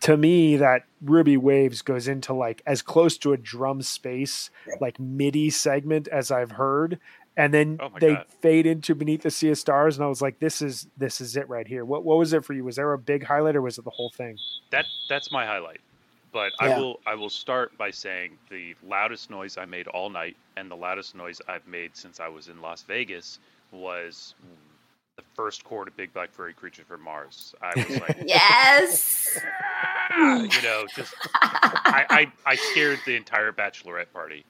[0.00, 4.98] to me that ruby waves goes into like as close to a drum space like
[4.98, 6.98] midi segment as i've heard
[7.36, 8.26] and then Oh they God.
[8.42, 11.36] fade into beneath the sea of stars and i was like this is this is
[11.36, 13.62] it right here what, what was it for you was there a big highlight or
[13.62, 14.36] was it the whole thing
[14.70, 15.80] That that's my highlight.
[16.30, 16.76] But Yeah.
[16.76, 20.70] I will I will start by saying the loudest noise I made all night and
[20.70, 23.38] the loudest noise I've made since I was in Las Vegas
[23.72, 24.34] was
[25.18, 27.54] the first chord of Big Black Furry Creature from Mars.
[27.60, 29.38] I was like, yes.
[30.16, 34.44] you know, just I, I I scared the entire bachelorette party.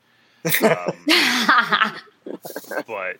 [0.62, 0.92] Um,
[2.86, 3.16] but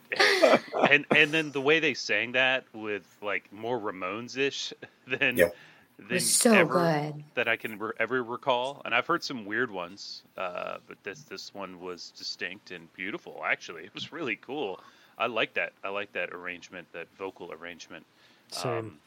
[0.91, 4.73] and and then the way they sang that with like more Ramones ish
[5.07, 5.47] than Yeah.
[5.47, 7.25] it than so ever good.
[7.35, 11.23] that I can re- ever recall, and I've heard some weird ones, uh, but this
[11.23, 13.43] this one was distinct and beautiful.
[13.45, 14.81] Actually, it was really cool.
[15.19, 15.73] I like that.
[15.83, 18.07] I like that arrangement, that vocal arrangement.
[18.51, 18.99] Same.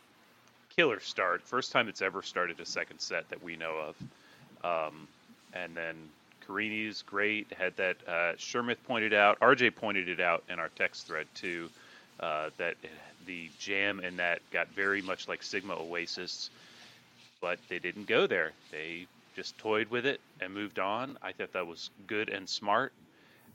[0.75, 1.41] killer start.
[1.41, 3.95] First time it's ever started a second set that we know of.
[4.63, 5.07] Um,
[5.53, 5.95] and then
[6.47, 7.51] Carini's great.
[7.57, 9.39] Had that uh, Shermith pointed out.
[9.39, 11.69] RJ pointed it out in our text thread too.
[12.19, 12.75] Uh, that
[13.25, 16.49] the jam in that got very much like Sigma Oasis,
[17.39, 18.51] but they didn't go there.
[18.71, 21.17] They just toyed with it and moved on.
[21.21, 22.93] I thought that was good and smart.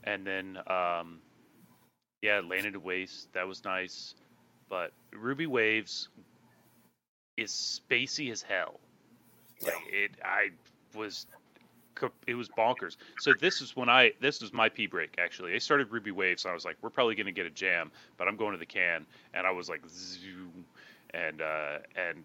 [0.03, 1.19] And then, um,
[2.21, 3.31] yeah, Landed a Waste.
[3.33, 4.15] That was nice.
[4.69, 6.09] But Ruby Waves
[7.37, 8.79] is spacey as hell.
[9.61, 10.49] Like it, I
[10.95, 11.25] was,
[12.27, 12.97] it was bonkers.
[13.19, 15.53] So this is when I, this was my pee break actually.
[15.53, 18.27] I started Ruby Waves, and I was like, we're probably gonna get a jam, but
[18.27, 20.65] I'm going to the can, and I was like, zoom,
[21.11, 22.23] and uh, and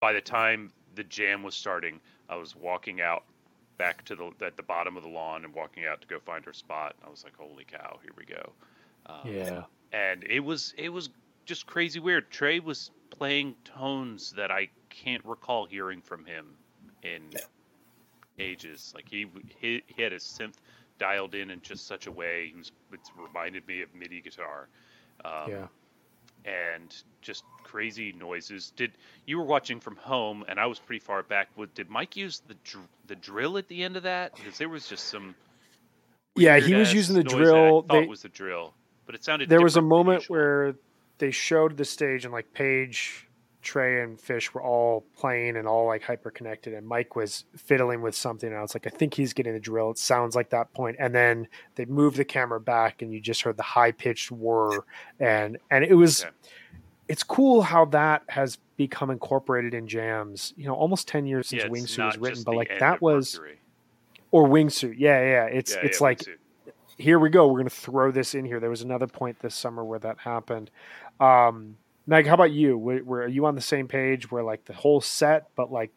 [0.00, 3.24] by the time the jam was starting, I was walking out
[3.78, 6.44] back to the at the bottom of the lawn and walking out to go find
[6.44, 6.96] her spot.
[7.04, 8.52] I was like, holy cow, here we go.
[9.06, 11.10] Um, yeah and it was it was
[11.44, 12.30] just crazy weird.
[12.30, 16.46] Trey was playing tones that I can't recall hearing from him
[17.02, 17.22] in
[18.38, 18.92] ages.
[18.94, 19.26] Like he
[19.60, 20.54] he, he had his synth
[20.98, 22.48] dialed in in just such a way.
[22.52, 24.68] He was it reminded me of MIDI guitar.
[25.24, 25.66] Um, yeah
[26.46, 28.72] and just crazy noises.
[28.74, 28.92] Did
[29.26, 31.48] you were watching from home, and I was pretty far back.
[31.74, 34.34] Did Mike use the dr- the drill at the end of that?
[34.36, 35.34] Because there was just some.
[36.36, 37.82] Yeah, he was using the that I drill.
[37.82, 38.72] thought They- was the drill,
[39.10, 39.48] but it sounded.
[39.48, 40.76] there was a moment where
[41.18, 43.26] they showed the stage and like Page,
[43.60, 48.02] Trey, and Fish were all playing and all like hyper connected, and Mike was fiddling
[48.02, 48.48] with something.
[48.48, 49.90] And I was like, I think he's getting the drill.
[49.90, 50.96] It sounds like that point.
[51.00, 54.84] And then they moved the camera back, and you just heard the high pitched whir,
[55.18, 56.22] and and it was.
[56.22, 56.30] Okay.
[57.08, 60.54] It's cool how that has become incorporated in jams.
[60.56, 63.58] You know, almost ten years since Yeah, Wingsuit was written, but like that was Mercury.
[64.30, 64.94] or wingsuit.
[64.96, 65.44] Yeah, yeah.
[65.46, 66.36] It's Yeah, it's yeah, like wingsuit.
[67.00, 67.46] Here we go.
[67.46, 68.60] We're going to throw this in here.
[68.60, 70.70] There was another point this summer where that happened.
[71.18, 71.76] Um,
[72.06, 72.76] Meg, how about you?
[72.76, 75.90] Were, were are you on the same page where like the whole set, but like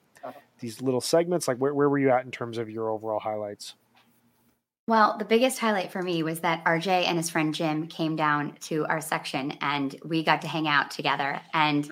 [0.59, 1.47] these little segments?
[1.47, 3.75] Like where where were you at in terms of your overall highlights?
[4.87, 8.57] Well, the biggest highlight for me was that RJ and his friend Jim came down
[8.61, 11.39] to our section and we got to hang out together.
[11.53, 11.89] And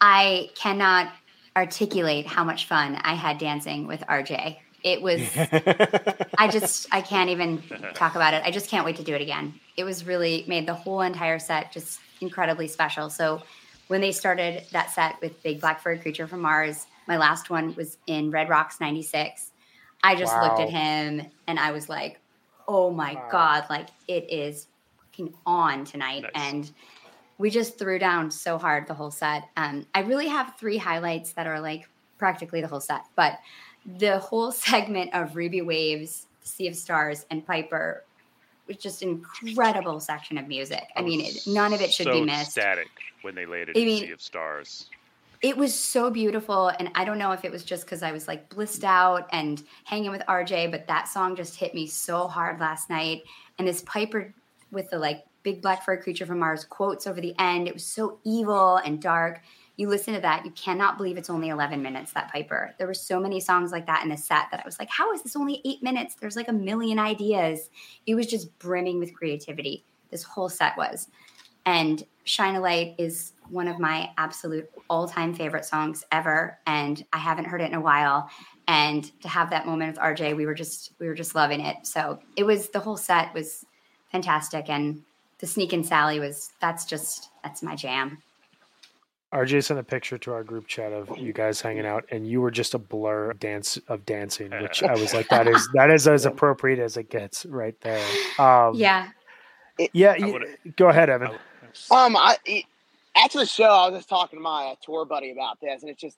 [0.00, 1.12] I cannot
[1.56, 4.58] articulate how much fun I had dancing with RJ.
[4.88, 5.20] It was,
[6.38, 7.62] I just, I can't even
[7.92, 8.42] talk about it.
[8.42, 9.52] I just can't wait to do it again.
[9.76, 13.10] It was really made the whole entire set just incredibly special.
[13.10, 13.42] So
[13.88, 17.74] when they started that set with Big Black Furry Creature from Mars, my last one
[17.74, 19.50] was in Red Rocks 96.
[20.02, 22.18] I just looked at him and I was like,
[22.66, 23.28] oh my Wow.
[23.30, 24.68] God, like it is
[25.00, 26.22] fucking on tonight.
[26.22, 26.32] Nice.
[26.34, 26.70] And
[27.36, 29.44] we just threw down so hard the whole set.
[29.58, 33.38] Um, I really have three highlights that are like practically the whole set, but
[33.96, 38.04] the whole segment of Ruby Waves, Sea of Stars, and Piper
[38.66, 40.84] was just an incredible section of music.
[40.94, 42.52] I mean, it, none of it should so be missed.
[42.52, 42.88] Static
[43.22, 44.90] when they laid it I in mean- Sea of Stars.
[45.40, 48.26] It was so beautiful, and I don't know if it was just because I was
[48.26, 52.58] like blissed out and hanging with RJ, but that song just hit me so hard
[52.58, 53.22] last night.
[53.56, 54.34] And this Piper
[54.72, 57.84] with the like big black fur creature from Mars quotes over the end, it was
[57.84, 59.40] so evil and dark.
[59.78, 62.74] You listen to that, you cannot believe it's only 11 minutes, that Piper.
[62.76, 65.12] There were so many songs like that in the set that I was like, how
[65.14, 66.16] is this only eight minutes?
[66.16, 67.70] There's like a million ideas.
[68.04, 69.84] It was just brimming with creativity.
[70.10, 71.08] This whole set was.
[71.64, 76.58] And Shine a Light is one of my absolute all time favorite songs ever.
[76.66, 78.28] And I haven't heard it in a while.
[78.66, 81.86] And to have that moment with RJ, we were just we were just loving it.
[81.86, 83.64] So it was the whole set was
[84.10, 84.68] fantastic.
[84.68, 85.02] And
[85.38, 88.22] the Sneakin' Sally was that's just that's my jam.
[89.32, 92.40] RJ sent a picture to our group chat of you guys hanging out, and you
[92.40, 95.90] were just a blur of dance of dancing, which I was like, that is that
[95.90, 98.04] is as appropriate as it gets right there.
[98.38, 99.08] Um, Yeah.
[99.92, 100.14] yeah.
[100.16, 101.28] You- go ahead, Evan.
[101.90, 102.64] I- Um, I it-
[103.16, 105.90] after the show, I was just talking to my uh, tour buddy about this, and
[105.90, 106.16] it's just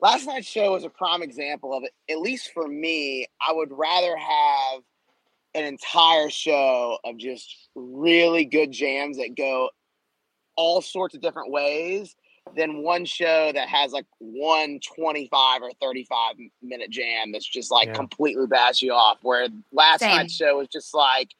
[0.00, 1.92] last night's show was a prime example of it.
[2.10, 4.80] At least for me, I would rather have
[5.54, 9.68] an entire show of just really good jams that go
[10.56, 12.14] all sorts of different ways
[12.56, 17.88] than one show that has like one 25 or 35 minute jam that's just like
[17.88, 17.94] Yeah.
[17.94, 19.18] completely bash you off.
[19.22, 20.16] Where last Same.
[20.16, 21.30] night's show was just like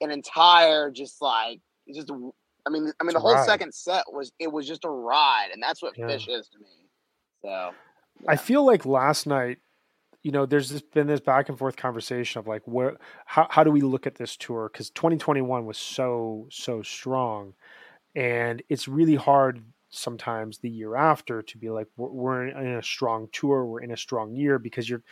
[0.00, 1.60] an entire, just like,
[1.92, 2.24] just, I mean,
[2.66, 3.46] I mean, It's the whole ride.
[3.46, 5.48] second set was, it was just a ride.
[5.52, 6.06] And that's what Yeah.
[6.06, 6.66] Phish is to me.
[7.42, 7.70] So,
[8.26, 9.58] I feel like last night,
[10.22, 13.62] you know, there's this, been this back and forth conversation of like, where, how, how
[13.64, 14.68] do we look at this tour?
[14.72, 17.54] Because 2021 was so, so strong.
[18.14, 23.28] And it's really hard sometimes the year after to be like, we're, in a strong
[23.32, 25.02] tour, we're in a strong year because you're,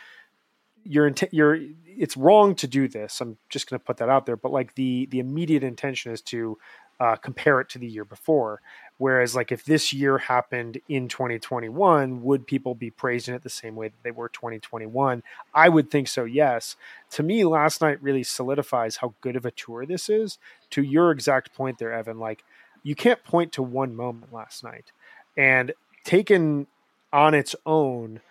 [0.83, 3.19] you're, inten- you're, it's wrong to do this.
[3.19, 4.37] I'm just going to put that out there.
[4.37, 6.57] But like the, the immediate intention is to
[6.99, 8.61] uh, compare it to the year before.
[8.97, 13.75] Whereas, like, if this year happened in 2021, would people be praising it the same
[13.75, 15.21] way that they were 2021?
[15.53, 16.75] I would think so, yes.
[17.11, 20.39] To me, last night really solidifies how good of a tour this is.
[20.71, 22.43] To your exact point there, Evan, like,
[22.87, 24.93] you can't point to one moment last night.
[25.35, 25.73] And
[26.05, 26.67] taken
[27.11, 28.21] on its own,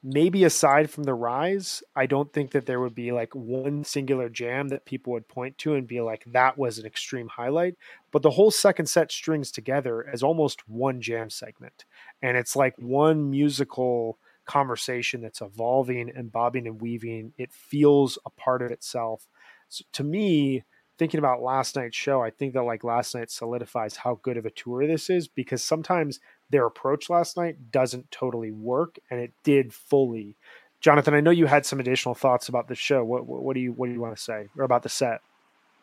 [0.00, 4.28] maybe aside from the rise, I don't think that there would be like one singular
[4.28, 7.74] jam that people would point to and be like, that was an extreme highlight.
[8.12, 11.84] But the whole second set strings together as almost one jam segment.
[12.22, 17.32] And it's like one musical conversation that's evolving and bobbing and weaving.
[17.38, 19.26] It feels a part of itself.
[19.68, 20.62] So to me,
[20.98, 24.46] thinking about last night's show, I think that like last night solidifies how good of
[24.46, 26.20] a tour this is because sometimes
[26.50, 30.36] their approach last night doesn't totally work, and it did fully.
[30.80, 33.04] Jonathan, I know you had some additional thoughts about the show.
[33.04, 35.20] What what, what do you what do you want to say or about the set?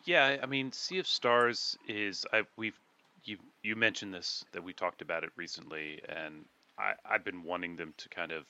[0.04, 2.78] Yeah, I mean, Sea of Stars is I we've
[3.24, 6.44] you you mentioned this that we talked about it recently, and
[6.78, 8.44] I I've been wanting them to kind of.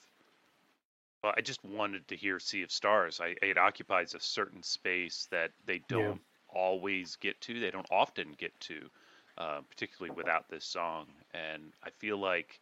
[1.23, 3.19] Well, I just wanted to hear Sea of Stars.
[3.19, 6.03] I it occupies a certain space that they don't.
[6.03, 6.34] Yeah.
[6.55, 7.59] Always get to.
[7.59, 8.89] They don't often get to,
[9.37, 11.05] uh, particularly without this song.
[11.33, 12.59] And I feel like,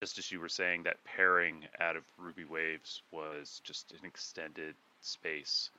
[0.00, 4.74] just as you were saying, that pairing out of Ruby Waves was just an extended
[5.00, 5.70] space.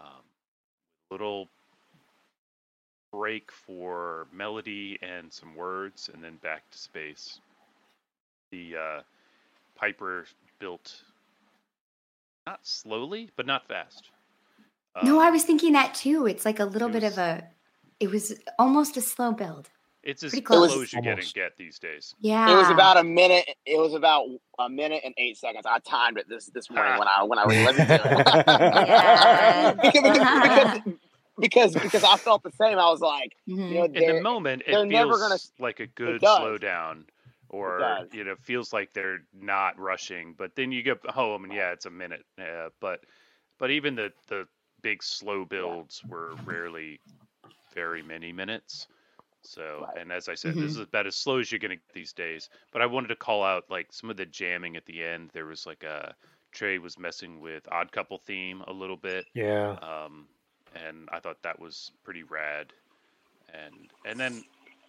[0.00, 0.22] Um,
[1.10, 1.48] little
[3.12, 7.40] break for melody and some words, and then back to space.
[8.52, 9.00] The uh,
[9.74, 10.26] Piper
[10.58, 11.02] built
[12.46, 14.10] not slowly, but not fast.
[15.02, 16.26] No, Um, I was thinking that too.
[16.26, 17.44] It's like a little it bit was- of a
[18.00, 19.68] it was almost a slow build.
[20.02, 20.84] It's as Pretty close close.
[20.84, 21.34] as you're Almost.
[21.34, 22.14] getting get these days.
[22.20, 22.50] Yeah.
[22.50, 23.44] It was about a minute.
[23.66, 24.24] It was about
[24.58, 25.66] a minute and eight seconds.
[25.66, 29.76] I timed it this this morning when I when I re-listened to it.
[29.82, 30.94] because, because,
[31.38, 32.78] because because I felt the same.
[32.78, 35.86] I was like, you know, In the moment, it they're feels never gonna- like a
[35.86, 37.04] good slowdown,
[37.50, 40.34] or you know, feels like they're not rushing.
[40.36, 42.24] But then you get home, and yeah, it's a minute.
[42.38, 43.00] Uh, but
[43.58, 44.46] but even the the
[44.82, 47.00] big slow builds were rarely
[47.74, 48.88] very many minutes.
[49.42, 49.96] So, Right.
[49.96, 50.58] and as I said, Mhm.
[50.58, 52.48] this is about as slow as you're gonna get these days.
[52.72, 55.30] But I wanted to call out like some of the jamming at the end.
[55.32, 56.14] There was like a
[56.52, 59.78] Trey was messing with Odd Couple theme a little bit Yeah.
[59.80, 60.28] um,
[60.74, 62.72] and I thought that was pretty rad.
[63.48, 64.44] And and then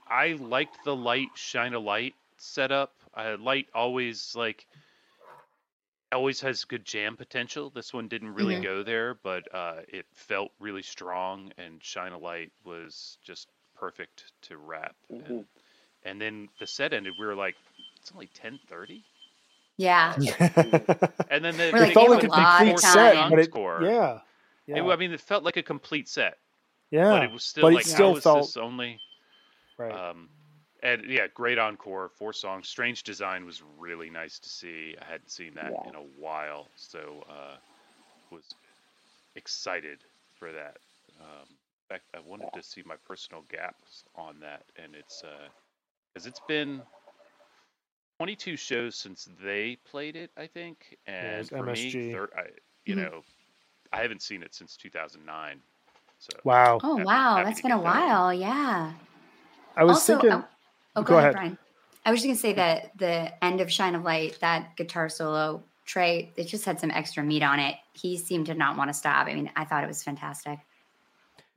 [0.07, 2.93] I liked the light shine a light setup.
[3.13, 4.67] Uh, light always like
[6.11, 7.69] always has good jam potential.
[7.69, 8.63] This one didn't really Mhm.
[8.63, 11.51] go there, but uh, it felt really strong.
[11.57, 14.95] And shine a light was just perfect to rap.
[15.11, 15.27] Mhm.
[15.29, 15.45] And,
[16.03, 17.13] and then the set ended.
[17.19, 17.55] We were like,
[17.99, 19.03] it's only ten thirty.
[19.77, 20.13] Yeah.
[21.29, 23.81] And then the, We're they like, felt like a a complete set, but it, Score.
[23.83, 24.19] yeah,
[24.67, 26.37] It- yeah, I mean, it felt like a complete set.
[26.91, 27.09] yeah.
[27.11, 28.99] but it was still but it still how is felt- this only
[29.77, 29.91] right.
[29.93, 30.29] um
[30.83, 35.29] and yeah great encore four songs strange design was really nice to see i hadn't
[35.29, 35.89] seen that Yeah.
[35.89, 37.57] in a while so uh
[38.31, 38.55] was
[39.35, 39.99] excited
[40.37, 40.77] for that
[41.19, 45.47] um in fact i wanted to see my personal gaps on that and it's uh
[46.13, 46.81] because it's been
[48.19, 52.43] 22 shows since they played it i think and it's for me thir- I,
[52.85, 53.03] you Mhm.
[53.03, 53.21] know
[53.93, 55.61] i haven't seen it since 2009
[56.19, 56.79] so wow.
[56.83, 58.07] Oh Happy- wow, happy that's to been a get that.
[58.07, 58.33] while.
[58.33, 58.93] Yeah.
[59.75, 60.31] I was also, thinking.
[60.31, 60.45] oh,
[60.95, 61.35] oh, go, Go ahead, ahead.
[61.35, 61.57] Brian.
[62.05, 65.63] I was just gonna say that the end of Shine of Light, that guitar solo,
[65.85, 67.75] Trey, it just had some extra meat on it.
[67.93, 69.27] He seemed to not want to stop.
[69.27, 70.57] I mean, I thought it was fantastic.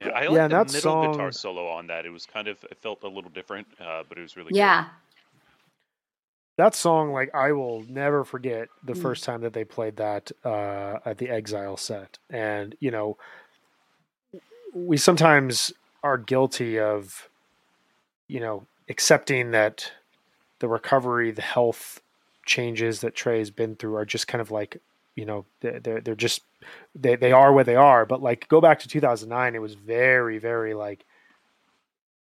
[0.01, 2.05] Yeah, I like and the that middle song- guitar solo on that.
[2.05, 4.59] It was kind of it felt a little different, uh, but it was really good.
[4.59, 4.89] Yeah.
[6.57, 9.03] that song like i will never forget the Mm.
[9.03, 13.17] first time that they played that uh at the exile set and you know
[14.73, 15.73] we sometimes
[16.05, 17.29] are guilty of
[18.29, 19.93] you know accepting that
[20.59, 22.01] the recovery the health
[22.47, 24.81] changes that trey's been through are just kind of like
[25.17, 26.43] you know they're they're, just
[26.95, 30.39] they, they are where they are but like go back to 2009 it was very
[30.39, 31.05] very like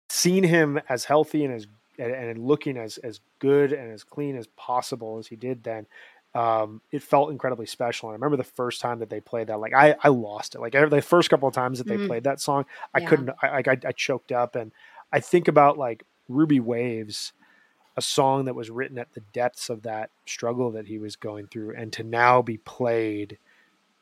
[0.08, 1.66] seeing him as healthy and as
[1.98, 5.86] and, looking as as good and as clean as possible as he did then
[6.34, 8.08] um, it felt incredibly special.
[8.08, 10.62] And I remember the first time that they played that, like I, I lost it.
[10.62, 12.06] Like the first couple of times that they Mhm.
[12.06, 13.08] played that song, I Yeah.
[13.08, 13.30] couldn't.
[13.42, 14.72] I, I I choked up, and
[15.12, 17.32] I think about like Ruby Waves,
[17.96, 21.46] a song that was written at the depths of that struggle that he was going
[21.46, 23.38] through, and to now be played,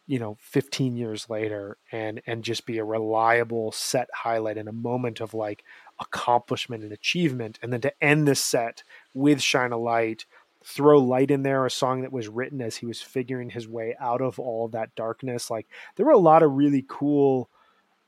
[0.07, 4.73] you know, 15 years later, and and just be a reliable set highlight in a
[4.73, 5.64] moment of like
[5.99, 8.83] accomplishment and achievement, and then to end the set
[9.14, 10.27] with Shine a Light
[10.64, 13.97] throw light in there a song that was written as he was figuring his way
[13.99, 15.51] out of all that darkness.
[15.51, 15.66] Like
[15.97, 17.49] there were a lot of really cool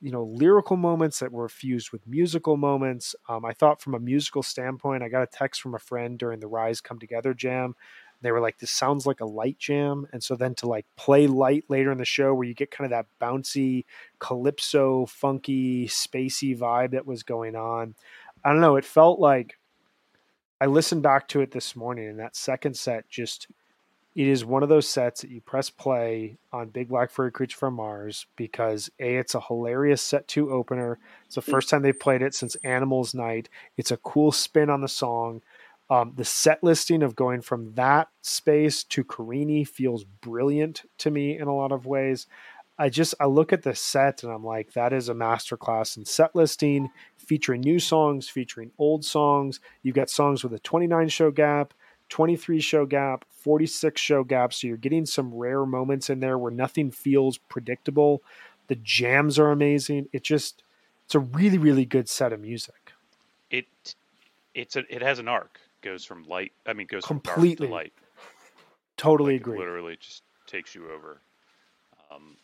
[0.03, 3.15] you know lyrical moments that were fused with musical moments.
[3.29, 6.41] Um, i thought from a musical standpoint i got a text from a friend during
[6.41, 7.75] the rise come together jam.
[8.21, 10.07] They were like this sounds like a light jam.
[10.13, 12.93] And so then to like play light later in the show where you get kind
[12.93, 13.85] of that bouncy
[14.19, 17.95] calypso funky spacey vibe that was going on
[18.45, 19.57] i don't know it felt like
[20.63, 23.49] I listened back to it this morning, and that second set just
[24.15, 27.57] it is one of those sets that you press play on Big Black Furry Creature
[27.57, 30.99] from Mars because a it's a hilarious set two opener.
[31.25, 33.49] It's the first time they've played it since Animals Night.
[33.79, 35.41] It's a cool spin on the song.
[35.89, 41.39] Um, the set listing of going from that space to Carini feels brilliant to me
[41.39, 42.27] in a lot of ways.
[42.78, 46.05] I just I look at the set and I'm like, that is a masterclass in
[46.05, 49.61] set listing, featuring new songs, featuring old songs.
[49.82, 51.73] You've got songs with a 29 show gap,
[52.09, 54.52] 23 show gap, 46 show gap.
[54.52, 58.23] So you're getting some rare moments in there where nothing feels predictable.
[58.69, 60.09] The jams are amazing.
[60.12, 60.62] It just
[61.05, 62.93] it's a really, really good set of music.
[63.51, 63.66] It
[64.55, 65.60] it's a it has an arc.
[65.82, 66.52] Goes from light.
[66.66, 67.66] I mean, goes from Completely.
[67.66, 67.93] dark to light.
[68.97, 69.59] Totally Like, it agree.
[69.59, 71.20] Literally, just takes you over.
[72.14, 72.36] Um,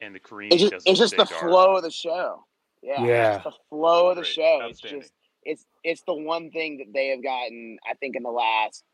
[0.00, 1.42] and the Kareem It's just it's just the big arc.
[1.50, 2.44] flow of the show.
[2.82, 3.34] Yeah, Yeah.
[3.36, 4.32] it's the flow of the Great.
[4.32, 4.60] show.
[4.68, 5.12] It's just
[5.44, 7.78] it's it's the one thing that they have gotten.
[7.88, 8.84] I think in the last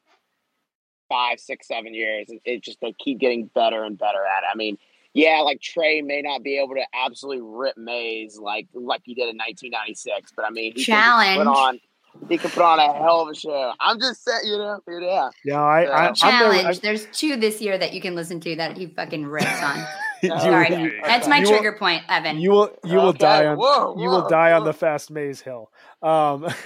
[1.08, 4.46] five, six, seven years, it, it just they keep getting better and better at it.
[4.52, 4.78] I mean,
[5.12, 9.28] yeah, like Trey may not be able to absolutely rip Maze like like he did
[9.28, 11.38] in 1996, but I mean, he can Challenge.
[11.38, 11.80] put on.
[12.28, 13.72] He can put on a hell of a show.
[13.80, 15.30] I'm just saying, you know, yeah.
[15.44, 16.64] Yeah, I, I I'm there- Challenge.
[16.78, 19.84] I- There's two this year that you can listen to that he fucking rips on.
[20.40, 22.38] Sorry, you- that's my you will- trigger point, Evan.
[22.38, 25.10] You will you will Okay, die on whoa, you will whoa, die on the fast
[25.10, 25.70] maze hill.
[26.02, 26.44] Um,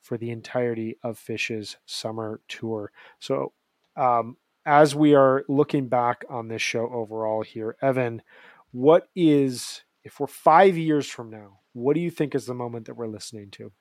[0.01, 2.93] for the entirety of Phish's summer tour.
[3.19, 3.53] So,
[3.97, 8.23] um, as we are looking back on this show overall here, Evan,
[8.71, 12.87] what is, if we're five years from now, what do you think is the moment
[12.87, 13.73] that we're listening to?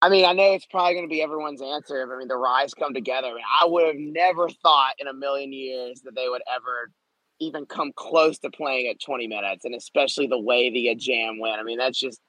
[0.00, 2.12] I mean, I know it's probably going to be everyone's answer.
[2.12, 3.28] I mean, the rise come together.
[3.28, 6.90] I, mean, I would have never thought in a million years that they would ever
[7.38, 11.60] even come close to playing at 20 minutes, and especially the way the jam went.
[11.60, 12.20] I mean, that's just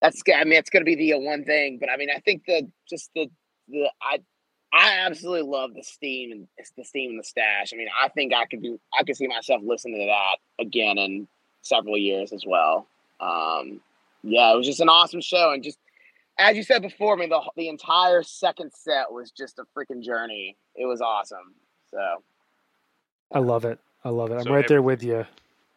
[0.00, 0.22] that's.
[0.32, 2.42] I mean, it's going to be the uh, one thing, but I mean, I think
[2.46, 3.28] the just the
[3.68, 4.20] the I
[4.72, 7.72] I absolutely love the steam and it's the steam and the stash.
[7.72, 8.78] I mean, I think I could do.
[8.96, 11.26] I could see myself listening to that again in
[11.66, 12.86] several years as well.
[13.20, 13.80] Um,
[14.22, 15.78] yeah, it was just an awesome show, and just
[16.38, 20.02] as you said before, I mean, the the entire second set was just a freaking
[20.02, 20.56] journey.
[20.74, 21.54] It was awesome.
[21.90, 22.22] So
[23.32, 23.78] I love it.
[24.04, 24.34] I love it.
[24.34, 25.26] I'm So right there with you.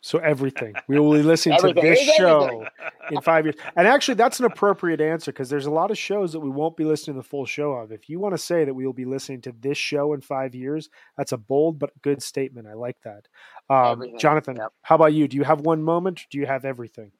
[0.02, 0.76] So everything.
[0.88, 2.68] We will be listening to this It is show everything.
[3.12, 3.56] in five years.
[3.76, 6.78] And actually, that's an appropriate answer because there's a lot of shows that we won't
[6.78, 7.92] be listening to the full show of.
[7.92, 10.56] If you want to say that we will be listening to this show in five
[10.56, 12.66] years, that's a bold but good statement.
[12.68, 13.28] I like that.
[13.70, 14.72] Um, Jonathan, Yep.
[14.84, 15.28] how about you?
[15.28, 16.22] Do you have one moment?
[16.22, 17.12] Or do you have everything?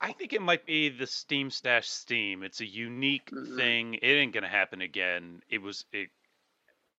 [0.00, 2.42] I think it might be the Steam Stash Steam.
[2.44, 3.56] It's a unique Mhm.
[3.56, 3.94] thing.
[3.94, 5.42] It ain't gonna happen again.
[5.50, 6.10] It was it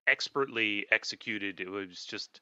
[0.08, 1.60] expertly executed.
[1.62, 2.42] It was just,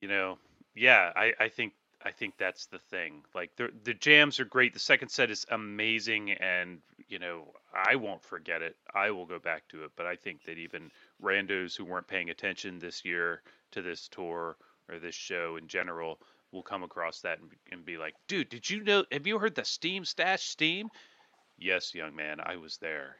[0.00, 0.38] you know,
[0.76, 1.12] yeah.
[1.16, 1.74] I I think
[2.04, 3.24] I think that's the thing.
[3.34, 4.74] Like the the jams are great.
[4.74, 8.76] The second set is amazing, and you know I won't forget it.
[8.94, 9.92] I will go back to it.
[9.96, 10.92] But I think that even
[11.22, 13.42] randos who weren't paying attention this year
[13.72, 14.56] to this tour
[14.90, 16.20] or this show in general
[16.52, 19.04] will come across that and, and be like, dude, did you know?
[19.12, 20.90] Have you heard the Steam Stash Steam?
[21.58, 23.16] Yes, young man, I was there.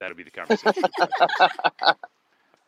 [0.00, 0.84] That'll be the conversation.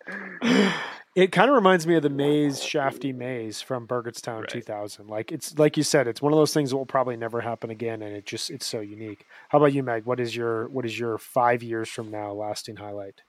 [1.15, 4.49] It kind of reminds me of the maze, Shafty Maze from Burgettstown Right.
[4.49, 5.07] 2000.
[5.07, 7.71] Like it's like you said, it's one of those things that will probably never happen
[7.71, 9.25] again, and it just it's so unique.
[9.49, 10.07] How about you, Meg?
[10.07, 13.23] What is your what is your five years from now lasting highlight?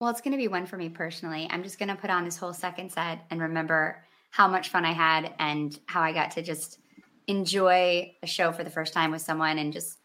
[0.00, 1.48] Well, it's going to be one for me personally.
[1.50, 4.84] I'm just going to put on this whole second set and remember how much fun
[4.84, 6.78] I had and how I got to just
[7.28, 9.98] enjoy a show for the first time with someone and just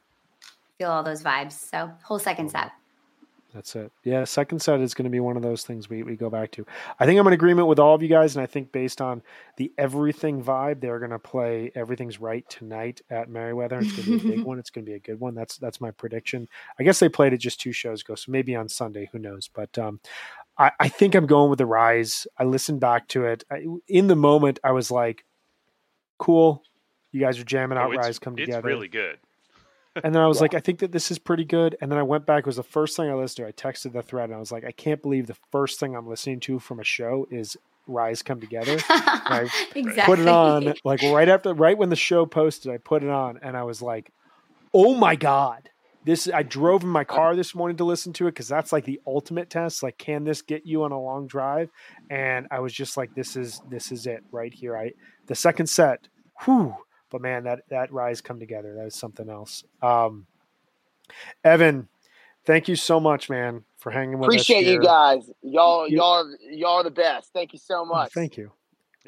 [0.77, 1.53] feel all those vibes.
[1.53, 2.71] So, whole second set.
[3.53, 3.91] That's it.
[4.03, 6.51] Yeah, second set is going to be one of those things we, we go back
[6.51, 6.65] to.
[6.99, 9.23] I think I'm in agreement with all of you guys, and I think based on
[9.55, 13.79] the everything vibe, they're going to play everything's right tonight at Merriweather.
[13.79, 14.59] It's going to be a big one.
[14.59, 15.33] It's going to be a good one.
[15.33, 16.47] That's that's my prediction.
[16.79, 19.49] I guess they played it just two shows ago, so maybe on Sunday, who knows?
[19.51, 20.01] But um,
[20.57, 22.27] I, I think I'm going with the Rise.
[22.37, 23.43] I listened back to it.
[23.49, 25.23] I, in the moment, I was like,
[26.19, 26.63] "Cool,
[27.11, 29.19] you guys are jamming out Oh, Rise come it's together." really good.
[30.03, 30.43] And then I was Yeah.
[30.43, 31.75] like, I think that this is pretty good.
[31.81, 32.39] And then I went back.
[32.41, 33.47] It was the first thing I listened to.
[33.47, 36.07] I texted the thread and I was like, I can't believe the first thing I'm
[36.07, 37.57] listening to from a show is
[37.87, 38.73] Rise Come Together.
[39.75, 40.03] exactly.
[40.05, 43.39] Put it on like right after, right when the show posted, I put it on
[43.41, 44.11] and I was like,
[44.73, 45.69] oh my God,
[46.03, 48.85] this I drove in my car this morning to listen to it because that's like
[48.85, 49.83] the ultimate test.
[49.83, 51.69] Like, can this get you on a long drive?
[52.09, 54.77] And I was just like, this is this is it right here.
[54.77, 54.91] I
[55.27, 56.07] the second set,
[56.45, 56.75] whew.
[57.09, 58.75] But man, that that rise come together.
[58.75, 59.63] That was something else.
[59.81, 60.27] Um,
[61.43, 61.87] Evan,
[62.45, 64.61] thank you so much, man, for hanging with Appreciate us.
[64.61, 65.31] Appreciate you guys.
[65.41, 67.31] Y'all, You- y'all, y'all are the best.
[67.33, 68.11] Thank you so Oh, much.
[68.13, 68.51] thank you.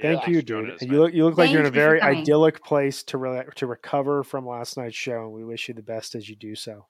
[0.02, 0.70] Thank thanks you, dude.
[0.72, 3.04] us, you look you look like you're in a Thank you for very idyllic place
[3.04, 6.30] to re- to recover from last night's show, and we wish you the best as
[6.30, 6.86] you do so.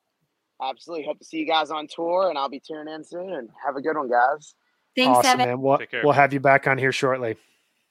[0.62, 1.06] Absolutely.
[1.06, 3.34] Hope to see you guys on tour, and I'll be tuning in soon.
[3.34, 4.54] And have a good one, guys.
[4.96, 5.48] Thanks, awesome, Evan.
[5.48, 5.62] man.
[5.62, 7.38] We'll, we'll have you back on here shortly.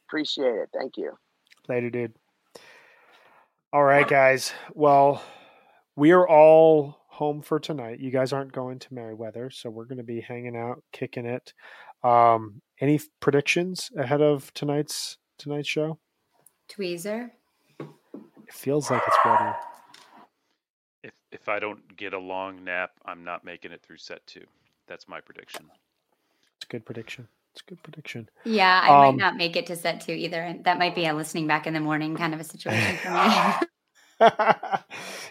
[0.06, 0.68] Appreciate it.
[0.72, 1.12] Thank you.
[1.68, 2.14] Later, dude.
[3.70, 4.54] All right, guys.
[4.72, 5.22] Well,
[5.94, 8.00] we are all home for tonight.
[8.00, 11.52] You guys aren't going to Merriweather, so we're going to be hanging out, kicking it.
[12.02, 15.98] Um, any predictions ahead of tonight's tonight's show?
[16.70, 17.28] Tweezer.
[17.78, 19.56] It feels like it's ready.
[21.02, 24.46] If if I don't get a long nap, I'm not making it through set two.
[24.86, 25.66] That's my prediction.
[26.56, 27.28] It's a good prediction.
[27.52, 28.28] It's a good prediction.
[28.44, 30.40] Yeah, I Um, might not make it to set two either.
[30.40, 33.10] And that might be a listening back in the morning kind of a situation for
[33.10, 33.18] me.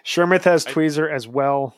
[0.06, 1.76] Shermith has I- Tweezer as well.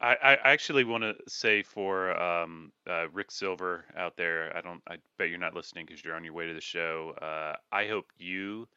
[0.00, 4.80] I, I actually want to say for um, uh, Rick Silver out there, I don't.
[4.88, 7.14] I bet you're not listening because you're on your way to the show.
[7.20, 8.68] Uh, I hope you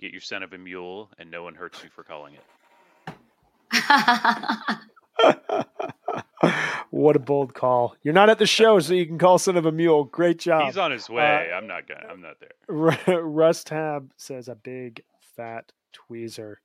[0.00, 2.42] get your son of a mule and no one hurts you for calling it.
[6.90, 7.96] what a bold call.
[8.02, 10.04] You're not at the show, so you can call son of a mule.
[10.04, 10.66] Great job.
[10.66, 11.50] He's on his way.
[11.52, 12.06] Uh, I'm not gonna.
[12.10, 13.22] I'm not there.
[13.22, 15.02] Rust Tab says a big
[15.36, 16.56] fat tweezer.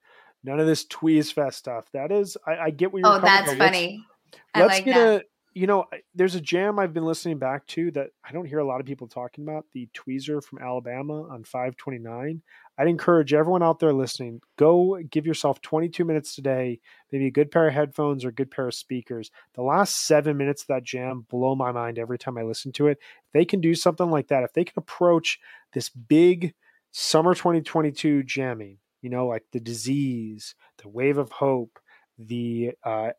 [0.43, 1.85] None of this tweeze fest stuff.
[1.93, 3.59] That is, I, I get what you're oh, coming that's from.
[3.59, 4.05] Let's- funny.
[4.53, 5.21] I Let's like get that.
[5.21, 5.25] a.
[5.55, 8.65] You know, there's a jam I've been listening back to that I don't hear a
[8.65, 9.65] lot of people talking about.
[9.73, 12.41] The tweezer from Alabama on 529.
[12.79, 16.79] I'd encourage everyone out there listening, go give yourself 22 minutes today,
[17.11, 19.31] maybe a good pair of headphones or a good pair of speakers.
[19.55, 22.87] The last seven minutes of that jam blow my mind every time I listen to
[22.87, 22.97] it.
[23.01, 25.41] If they can do something like that, if they can approach
[25.73, 26.53] this big
[26.91, 31.79] summer 2022 jamming, you know, like the disease, the wave of hope,
[32.17, 33.09] the uh,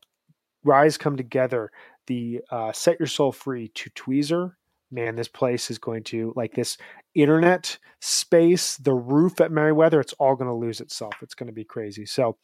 [0.64, 1.70] rise come together,
[2.06, 4.52] the uh, set your soul free to tweezer.
[4.90, 6.78] Man, this place is going to like this
[7.14, 10.00] internet space, the roof at Merriweather.
[10.00, 11.14] It's all going to lose itself.
[11.22, 12.06] It's going to be crazy.
[12.06, 12.36] So,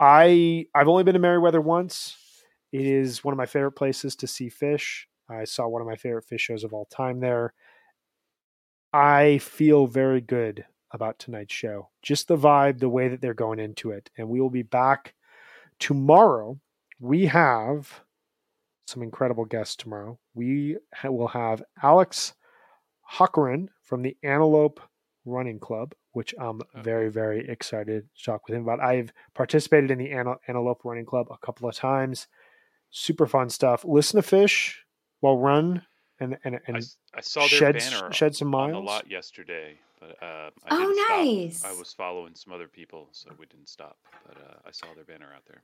[0.00, 2.16] I I've only been to Merriweather once.
[2.72, 5.04] It is one of my favorite places to see Phish.
[5.28, 7.52] I saw one of my favorite Phish shows of all time there.
[8.92, 11.88] I feel very good about tonight's show.
[12.02, 14.10] Just the vibe, the way that they're going into it.
[14.18, 15.14] And we will be back
[15.78, 16.58] tomorrow.
[17.00, 18.02] We have
[18.86, 20.18] some incredible guests tomorrow.
[20.34, 22.34] We will have Alex
[23.16, 24.80] Huckeren from the Antelope
[25.24, 28.80] Running Club, which I'm very, very excited to talk with him about.
[28.80, 32.26] I've participated in the Antelope Running Club a couple of times.
[32.90, 33.84] Super fun stuff.
[33.84, 34.74] Listen to Phish
[35.20, 35.82] while run
[36.20, 36.86] and and, I, and
[37.20, 40.96] saw their shed banner shed some on a lot yesterday, but uh, I Oh, didn't
[40.96, 41.16] stop.
[41.18, 41.64] nice.
[41.64, 43.96] I was following some other people, so we didn't stop.
[44.26, 45.62] But uh, I saw their banner out there.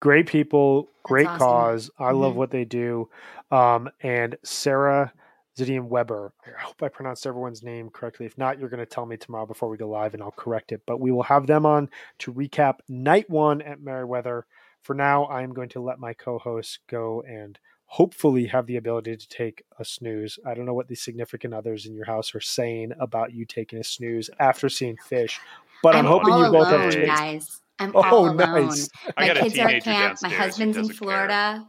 [0.00, 1.38] great people, great awesome.
[1.38, 1.90] cause.
[1.98, 2.36] I love Mhm.
[2.36, 3.08] what they do.
[3.50, 5.12] Um, and Sarah
[5.56, 6.32] Zidian Weber.
[6.46, 8.26] I hope I pronounced everyone's name correctly.
[8.26, 10.72] If not, you're going to tell me tomorrow before we go live and I'll correct
[10.72, 10.82] it.
[10.86, 11.88] But we will have them on
[12.20, 14.46] to recap night one at Merriweather.
[14.82, 19.16] For now, I'm going to let my co hosts go and hopefully have the ability
[19.16, 20.38] to take a snooze.
[20.46, 23.78] I don't know what the significant others in your house are saying about you taking
[23.78, 25.38] a snooze after seeing Phish,
[25.82, 27.06] but I'm, I'm hoping you both alone, have chased.
[27.06, 27.60] guys.
[27.78, 28.36] I'm Oh, all alone.
[28.36, 28.88] nice.
[29.16, 30.18] I My got a kids are at camp.
[30.22, 31.08] My husband's in doesn't care.
[31.08, 31.66] Florida.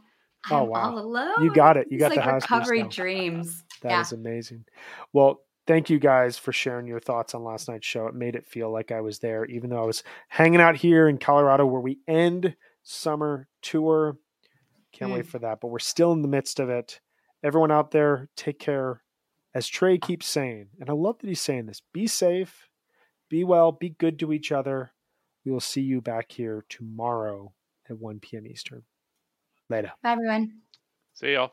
[0.50, 0.80] Oh, I'm wow.
[0.90, 1.44] all alone.
[1.44, 1.88] You got it.
[1.90, 3.64] You It's got like the house to recovery dreams.
[3.82, 4.18] That is yeah.
[4.18, 4.64] amazing.
[5.12, 8.06] Well, thank you guys for sharing your thoughts on last night's show.
[8.06, 11.08] It made it feel like I was there, even though I was hanging out here
[11.08, 14.16] in Colorado where we end summer tour.
[14.92, 15.28] Can't wait mm.
[15.28, 15.60] for that.
[15.60, 17.00] But we're still in the midst of it.
[17.42, 19.02] Everyone out there, take care.
[19.54, 22.68] As Trey keeps saying, and I love that he's saying this be safe,
[23.30, 24.92] be well, be good to each other.
[25.44, 27.52] We will see you back here tomorrow
[27.88, 28.46] at 1 p.m.
[28.46, 28.82] Eastern.
[29.70, 29.92] Later.
[30.02, 30.60] Bye, everyone.
[31.14, 31.52] See y'all.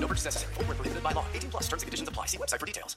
[0.00, 0.54] No purchase necessary.
[0.54, 1.24] Void where prohibited by law.
[1.34, 1.62] 18 plus.
[1.68, 2.26] Terms and conditions apply.
[2.26, 2.96] See website for details.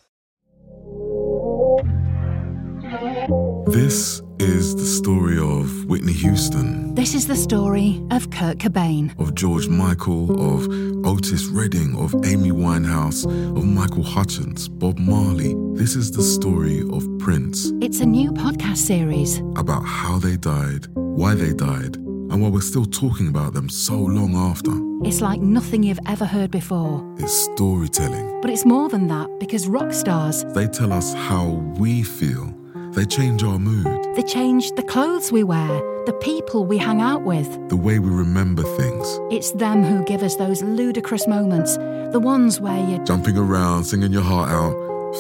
[3.68, 9.18] This is the story of Whitney Houston, This is the story of Kurt Cobain.
[9.20, 10.68] of George Michael, of
[11.06, 15.56] Otis Redding, of Amy Winehouse, of Michael Hutchence, Bob Marley.
[15.74, 19.40] This is the story of Prince, It's a new podcast series.
[19.56, 21.98] about how they died, why they died,
[22.34, 24.72] and why we're still talking about them so long after.
[25.08, 27.02] It's like nothing you've ever heard before.
[27.20, 28.42] It's storytelling.
[28.42, 31.46] But it's more than that because rock stars, They tell us how
[31.78, 32.54] we feel.
[32.94, 35.68] They change our mood, they change the clothes we wear,
[36.06, 37.50] the people we hang out with.
[37.70, 39.20] the way we remember things.
[39.32, 44.12] It's them who give us those ludicrous moments, the ones where you're Jumping around, singing
[44.14, 44.76] your heart out,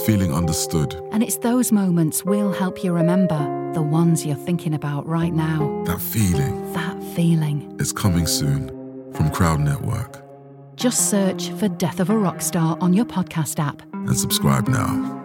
[0.05, 0.95] feeling understood.
[1.11, 3.39] And it's those moments we'll help you remember,
[3.73, 5.83] the ones you're thinking about right now.
[5.85, 7.75] That feeling That feeling.
[7.79, 8.67] is coming soon
[9.13, 10.21] from Crowd Network.
[10.75, 13.81] Just search for Death of a Rock Star on your podcast app.
[13.93, 15.22] and subscribe now.